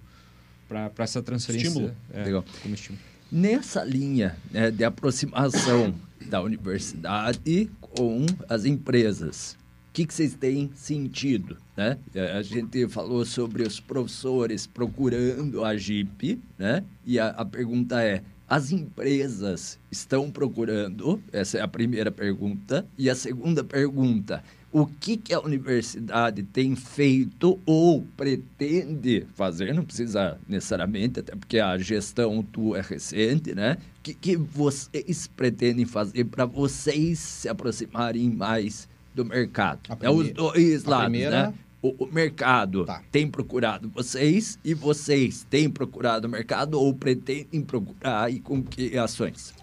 [0.67, 1.67] para essa transferência.
[1.67, 1.95] Estímulo.
[2.11, 2.45] É, Legal.
[2.61, 3.03] Como estímulo.
[3.31, 5.95] Nessa linha né, de aproximação
[6.29, 9.57] da universidade com as empresas,
[9.89, 11.57] o que, que vocês têm sentido?
[11.77, 11.97] Né?
[12.35, 16.83] A gente falou sobre os professores procurando a JIP, né?
[17.05, 21.19] e a, a pergunta é, as empresas estão procurando?
[21.31, 22.85] Essa é a primeira pergunta.
[22.97, 24.43] E a segunda pergunta,
[24.73, 31.59] o que, que a universidade tem feito ou pretende fazer, não precisa necessariamente, até porque
[31.59, 33.77] a gestão tua é recente, né?
[33.99, 39.79] O que, que vocês pretendem fazer para vocês se aproximarem mais do mercado?
[40.01, 41.47] é os dois lados, primeira...
[41.47, 41.53] né?
[41.79, 43.03] O, o mercado tá.
[43.11, 48.97] tem procurado vocês e vocês têm procurado o mercado ou pretendem procurar e com que
[48.97, 49.53] ações?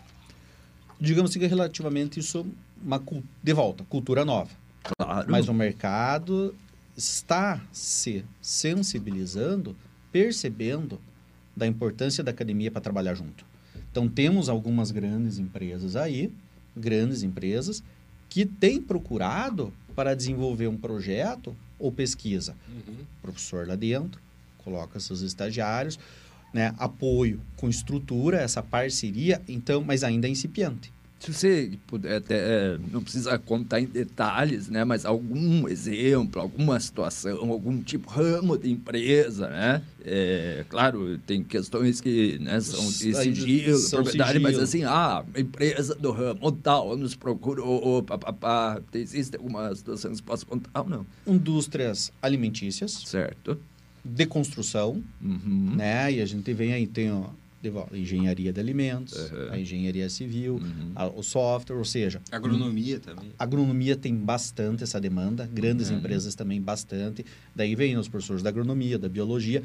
[1.01, 2.47] Digamos que relativamente isso
[2.85, 3.03] uma
[3.43, 4.61] de volta, cultura nova.
[4.83, 5.31] Claro.
[5.31, 6.55] Mas o mercado
[6.97, 9.77] está se sensibilizando,
[10.13, 11.01] percebendo
[11.57, 13.45] da importância da academia para trabalhar junto.
[13.91, 16.33] Então, temos algumas grandes empresas aí,
[16.77, 17.83] grandes empresas,
[18.29, 22.55] que têm procurado para desenvolver um projeto ou pesquisa.
[22.69, 23.05] Uhum.
[23.21, 24.21] professor lá dentro,
[24.59, 25.99] coloca seus estagiários,
[26.53, 30.93] né, apoio com estrutura, essa parceria, então, mas ainda é incipiente.
[31.21, 34.85] Se você puder até, é, não precisa contar em detalhes, né?
[34.85, 39.83] Mas algum exemplo, alguma situação, algum tipo ramo de empresa, né?
[40.03, 44.51] É, claro, tem questões que né, são de sigilo, são propriedade, sigilo.
[44.51, 48.81] mas assim, ah, empresa do ramo tal nos procurou, papapá.
[48.95, 51.07] Existe alguma situação que você possa contar ou não?
[51.27, 52.93] Indústrias alimentícias.
[53.05, 53.59] Certo.
[54.03, 55.75] De construção, uhum.
[55.77, 56.11] né?
[56.15, 57.25] E a gente vem aí, tem ó,
[57.93, 59.53] engenharia de alimentos, uhum.
[59.53, 60.93] a engenharia civil, uhum.
[60.95, 62.21] a, o software, ou seja...
[62.33, 63.33] Agronomia também.
[63.39, 65.99] Agronomia tem bastante essa demanda, grandes uhum.
[65.99, 67.25] empresas também bastante.
[67.55, 69.63] Daí vem os professores da agronomia, da biologia,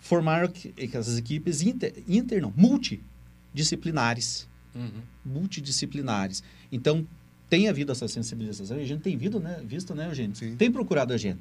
[0.00, 4.48] formar essas equipes inter, inter não, multidisciplinares.
[4.74, 5.02] Uhum.
[5.24, 6.42] Multidisciplinares.
[6.70, 7.06] Então,
[7.48, 10.34] tem havido essa sensibilização, a gente tem visto, né, visto, né, Eugênio?
[10.34, 10.56] Sim.
[10.56, 11.38] Tem procurado a gente.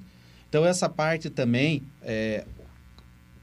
[0.47, 2.45] Então, essa parte também, é,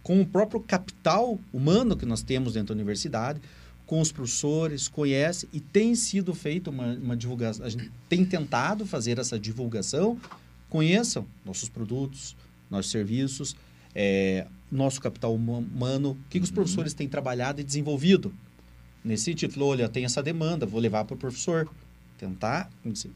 [0.02, 3.40] com o próprio capital humano que nós temos dentro da universidade,
[3.86, 7.66] com os professores, conhece e tem sido feita uma, uma divulgação.
[7.66, 10.18] A gente tem tentado fazer essa divulgação.
[10.68, 12.34] Conheçam nossos produtos,
[12.70, 13.54] nossos serviços,
[13.94, 16.54] é, nosso capital humano, o que, que os uhum.
[16.54, 18.32] professores têm trabalhado e desenvolvido.
[19.04, 21.68] Nesse sentido, falou, olha, tem essa demanda, vou levar para o professor.
[22.16, 22.70] Tentar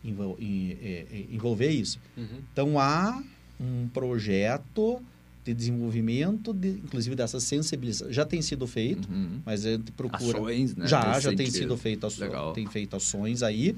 [0.04, 1.98] envolver isso.
[2.16, 2.40] Uhum.
[2.52, 3.22] Então, há
[3.58, 5.00] um projeto
[5.46, 8.12] de desenvolvimento, de, inclusive dessa sensibilização.
[8.12, 9.40] Já tem sido feito, uhum.
[9.44, 10.38] mas a gente procura.
[10.38, 10.88] Ações, né?
[10.88, 13.76] Já, já tem sido feito ações, tem feito ações aí.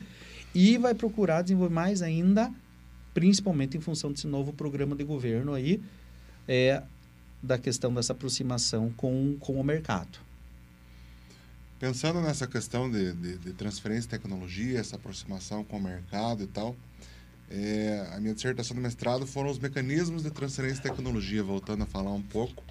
[0.55, 2.51] E vai procurar desenvolver mais ainda,
[3.13, 5.79] principalmente em função desse novo programa de governo aí,
[6.49, 6.83] é,
[7.43, 10.19] da questão dessa aproximação com, com o mercado.
[11.79, 16.47] Pensando nessa questão de, de, de transferência de tecnologia, essa aproximação com o mercado e
[16.47, 16.75] tal,
[17.51, 21.87] é, a minha dissertação de mestrado foram os mecanismos de transferência de tecnologia, voltando a
[21.87, 22.63] falar um pouco.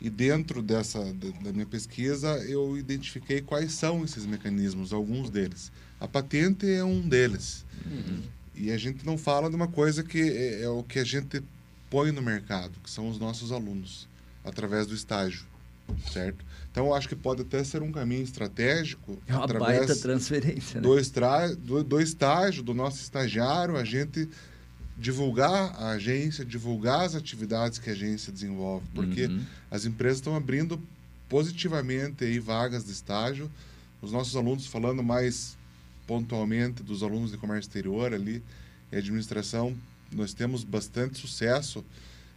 [0.00, 1.02] E dentro dessa
[1.42, 5.72] da minha pesquisa, eu identifiquei quais são esses mecanismos, alguns deles.
[5.98, 7.64] A patente é um deles.
[7.86, 8.22] Uhum.
[8.54, 11.42] E a gente não fala de uma coisa que é, é o que a gente
[11.88, 14.08] põe no mercado, que são os nossos alunos,
[14.44, 15.46] através do estágio,
[16.12, 16.44] certo?
[16.76, 19.16] Então, acho que pode até ser um caminho estratégico.
[19.26, 20.78] É uma através baita transferência.
[20.78, 20.86] Né?
[20.86, 24.28] Do, extra, do, do estágio, do nosso estagiário, a gente
[24.94, 29.42] divulgar a agência, divulgar as atividades que a agência desenvolve, porque uhum.
[29.70, 30.78] as empresas estão abrindo
[31.30, 33.50] positivamente aí vagas de estágio.
[34.02, 35.56] Os nossos alunos, falando mais
[36.06, 38.42] pontualmente dos alunos de comércio exterior ali
[38.92, 39.74] e administração,
[40.12, 41.82] nós temos bastante sucesso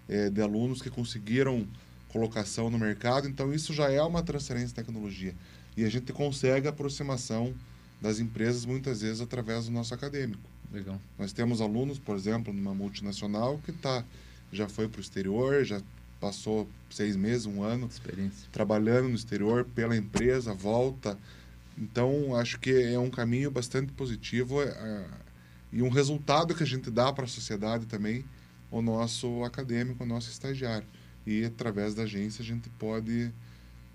[0.08, 1.68] é, de alunos que conseguiram
[2.10, 3.28] colocação no mercado.
[3.28, 5.34] Então, isso já é uma transferência de tecnologia.
[5.78, 7.54] E a gente consegue a aproximação
[8.02, 10.42] das empresas, muitas vezes, através do nosso acadêmico.
[10.72, 11.00] Legal.
[11.18, 14.04] Nós temos alunos, por exemplo, numa multinacional que tá,
[14.52, 15.82] já foi para o exterior, já
[16.20, 17.90] passou seis meses, um ano,
[18.52, 21.18] trabalhando no exterior pela empresa, volta.
[21.78, 25.06] Então, acho que é um caminho bastante positivo é,
[25.72, 28.26] e um resultado que a gente dá para a sociedade também,
[28.70, 30.86] o nosso acadêmico, o nosso estagiário
[31.26, 33.32] e através da agência a gente pode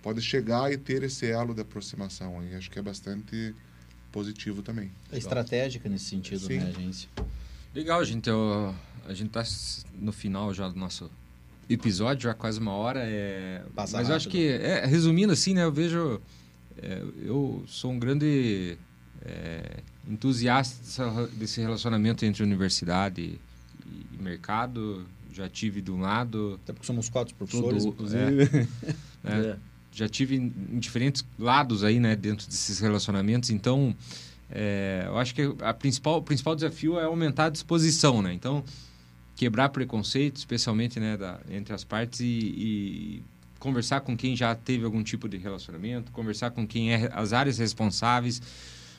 [0.03, 3.55] pode chegar e ter esse elo de aproximação aí acho que é bastante
[4.13, 6.59] positivo também é estratégica nesse sentido Sim.
[6.59, 7.09] né agência
[7.75, 8.75] legal gente eu,
[9.07, 9.43] a gente está
[9.95, 11.11] no final já do nosso
[11.69, 14.11] episódio já quase uma hora é Passa mas rápido.
[14.11, 16.21] eu acho que é, resumindo assim né eu vejo
[16.77, 18.77] é, eu sou um grande
[19.25, 23.41] é, entusiasta desse relacionamento entre universidade
[23.87, 26.59] e mercado já tive de um lado.
[26.63, 28.69] Até porque somos quatro professores, tudo, inclusive.
[29.27, 29.57] É, é,
[29.91, 33.49] já tive em, em, diferentes lados aí, né, dentro desses relacionamentos.
[33.49, 33.97] Então,
[34.51, 38.35] é, eu acho que a principal, o principal desafio é aumentar a disposição, né?
[38.35, 38.63] Então,
[39.35, 43.23] quebrar preconceito, especialmente, né, da, entre as partes e, e
[43.59, 47.57] conversar com quem já teve algum tipo de relacionamento, conversar com quem é as áreas
[47.57, 48.43] responsáveis,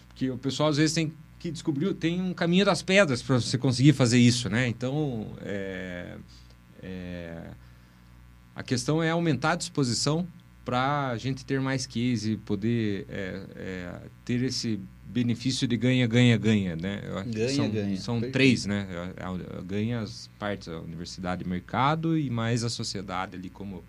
[0.07, 1.13] porque o pessoal às vezes tem
[1.45, 4.67] que descobriu, tem um caminho das pedras para você conseguir fazer isso, né?
[4.67, 6.17] Então, é,
[6.81, 7.51] é,
[8.55, 10.27] a questão é aumentar a disposição
[10.63, 16.07] para a gente ter mais case e poder é, é, ter esse benefício de ganha,
[16.07, 17.03] ganha, ganha, né?
[17.27, 17.97] Ganha, são, ganha.
[17.97, 18.87] São três, né?
[19.67, 23.83] Ganha as partes, a universidade e mercado e mais a sociedade ali como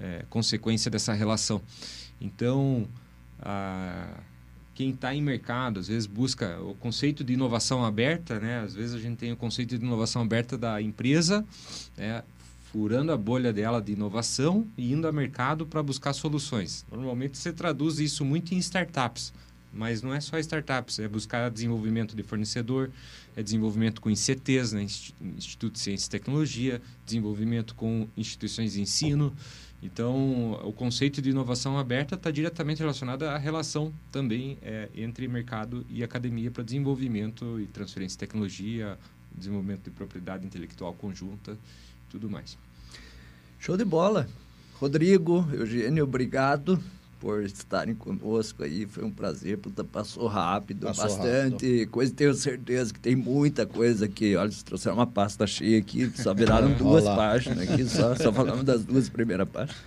[0.00, 1.60] é, consequência dessa relação.
[2.18, 2.88] Então,
[3.38, 4.08] a
[4.82, 8.58] quem está em mercado, às vezes busca o conceito de inovação aberta, né?
[8.60, 11.44] Às vezes a gente tem o conceito de inovação aberta da empresa,
[11.96, 12.24] né?
[12.72, 16.84] furando a bolha dela de inovação e indo ao mercado para buscar soluções.
[16.90, 19.32] Normalmente você traduz isso muito em startups,
[19.72, 22.90] Mas não é só startups, é buscar desenvolvimento de fornecedor,
[23.36, 24.84] é desenvolvimento com ICTs, né?
[25.36, 29.32] Instituto de Ciência e Tecnologia, desenvolvimento com instituições de ensino.
[29.82, 35.84] Então, o conceito de inovação aberta está diretamente relacionado à relação também é, entre mercado
[35.90, 38.96] e academia para desenvolvimento e transferência de tecnologia,
[39.34, 41.58] desenvolvimento de propriedade intelectual conjunta
[42.08, 42.56] tudo mais.
[43.58, 44.28] Show de bola.
[44.74, 46.82] Rodrigo, Eugênio, obrigado
[47.22, 48.84] por estarem conosco aí.
[48.84, 49.56] Foi um prazer,
[49.92, 51.90] passou rápido, passou bastante rápido.
[51.90, 52.12] coisa.
[52.12, 54.34] Tenho certeza que tem muita coisa aqui.
[54.34, 58.64] Olha, vocês trouxeram uma pasta cheia aqui, só viraram duas páginas aqui, só, só falamos
[58.64, 59.80] das duas primeiras páginas.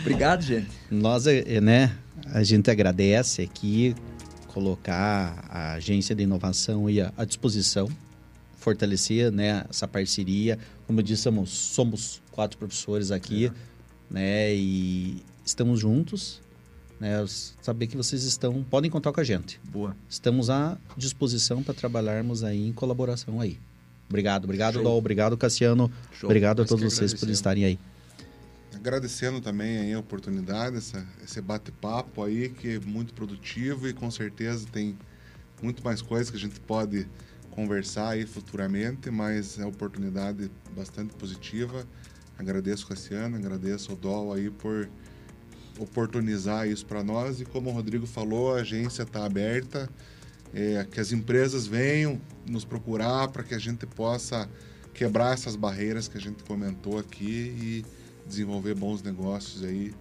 [0.00, 0.68] Obrigado, gente.
[0.90, 1.96] Nós, eh, né,
[2.32, 3.94] a gente agradece aqui
[4.48, 7.88] colocar a agência de inovação aí à disposição
[8.56, 10.58] fortalecer né, essa parceria.
[10.84, 13.52] Como eu disse, somos, somos quatro professores aqui, é.
[14.10, 14.52] né?
[14.52, 16.40] E estamos juntos.
[17.00, 17.24] Né,
[17.62, 19.60] saber que vocês estão podem contar com a gente.
[19.70, 19.96] Boa.
[20.08, 23.56] Estamos à disposição para trabalharmos aí em colaboração aí.
[24.08, 25.92] Obrigado, obrigado, Dol, obrigado, Cassiano.
[26.12, 26.28] Show.
[26.28, 27.78] Obrigado Mas a todos vocês por estarem aí.
[28.74, 34.10] Agradecendo também aí a oportunidade, essa, esse bate-papo aí que é muito produtivo e com
[34.10, 34.98] certeza tem
[35.62, 37.06] muito mais coisas que a gente pode
[37.50, 41.86] conversar aí futuramente, mas é uma oportunidade bastante positiva.
[42.36, 44.88] Agradeço Cassiano, agradeço o Dol aí por
[45.78, 49.88] oportunizar isso para nós e como o Rodrigo falou, a agência está aberta,
[50.52, 54.48] é, que as empresas venham nos procurar para que a gente possa
[54.94, 57.84] quebrar essas barreiras que a gente comentou aqui e
[58.26, 59.94] desenvolver bons negócios aí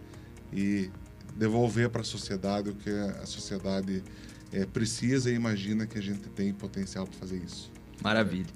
[0.52, 0.90] e
[1.36, 4.04] devolver para a sociedade o que a sociedade
[4.52, 7.72] é, precisa e imagina que a gente tem potencial para fazer isso.
[8.02, 8.48] Maravilha.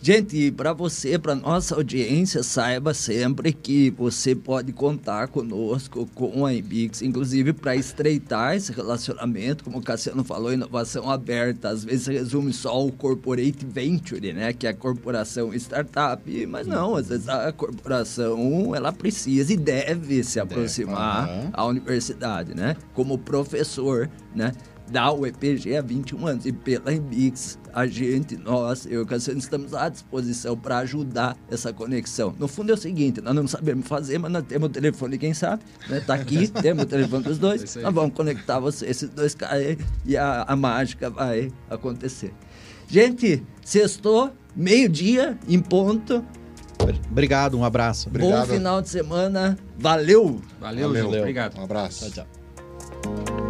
[0.00, 6.54] Gente, para você, para nossa audiência, saiba sempre que você pode contar conosco, com a
[6.54, 12.52] Embix, inclusive para estreitar esse relacionamento, como o Cassiano falou, inovação aberta, às vezes resume
[12.52, 17.50] só o corporate venture, né, que é a corporação startup, mas não, às vezes a
[17.52, 21.50] corporação, ela precisa e deve se aproximar uhum.
[21.52, 24.52] à universidade, né, como professor, né,
[24.90, 26.46] da UEPG há 21 anos.
[26.46, 31.36] E pela Embix, a gente, nós, eu e o Cassiano, estamos à disposição para ajudar
[31.50, 32.34] essa conexão.
[32.38, 35.34] No fundo é o seguinte, nós não sabemos fazer, mas nós temos o telefone, quem
[35.34, 36.00] sabe, né?
[36.00, 39.76] Tá aqui, temos o telefone dos dois, é nós vamos conectar você, esses dois caras
[40.04, 42.32] e a, a mágica vai acontecer.
[42.88, 46.24] Gente, sextou, meio-dia, em ponto.
[47.10, 48.08] Obrigado, um abraço.
[48.08, 48.46] Obrigado.
[48.46, 49.58] Bom final de semana.
[49.78, 50.40] Valeu.
[50.60, 51.20] Valeu, Valeu.
[51.20, 51.58] Obrigado.
[51.58, 52.10] Um abraço.
[52.10, 53.45] Tchau, tchau.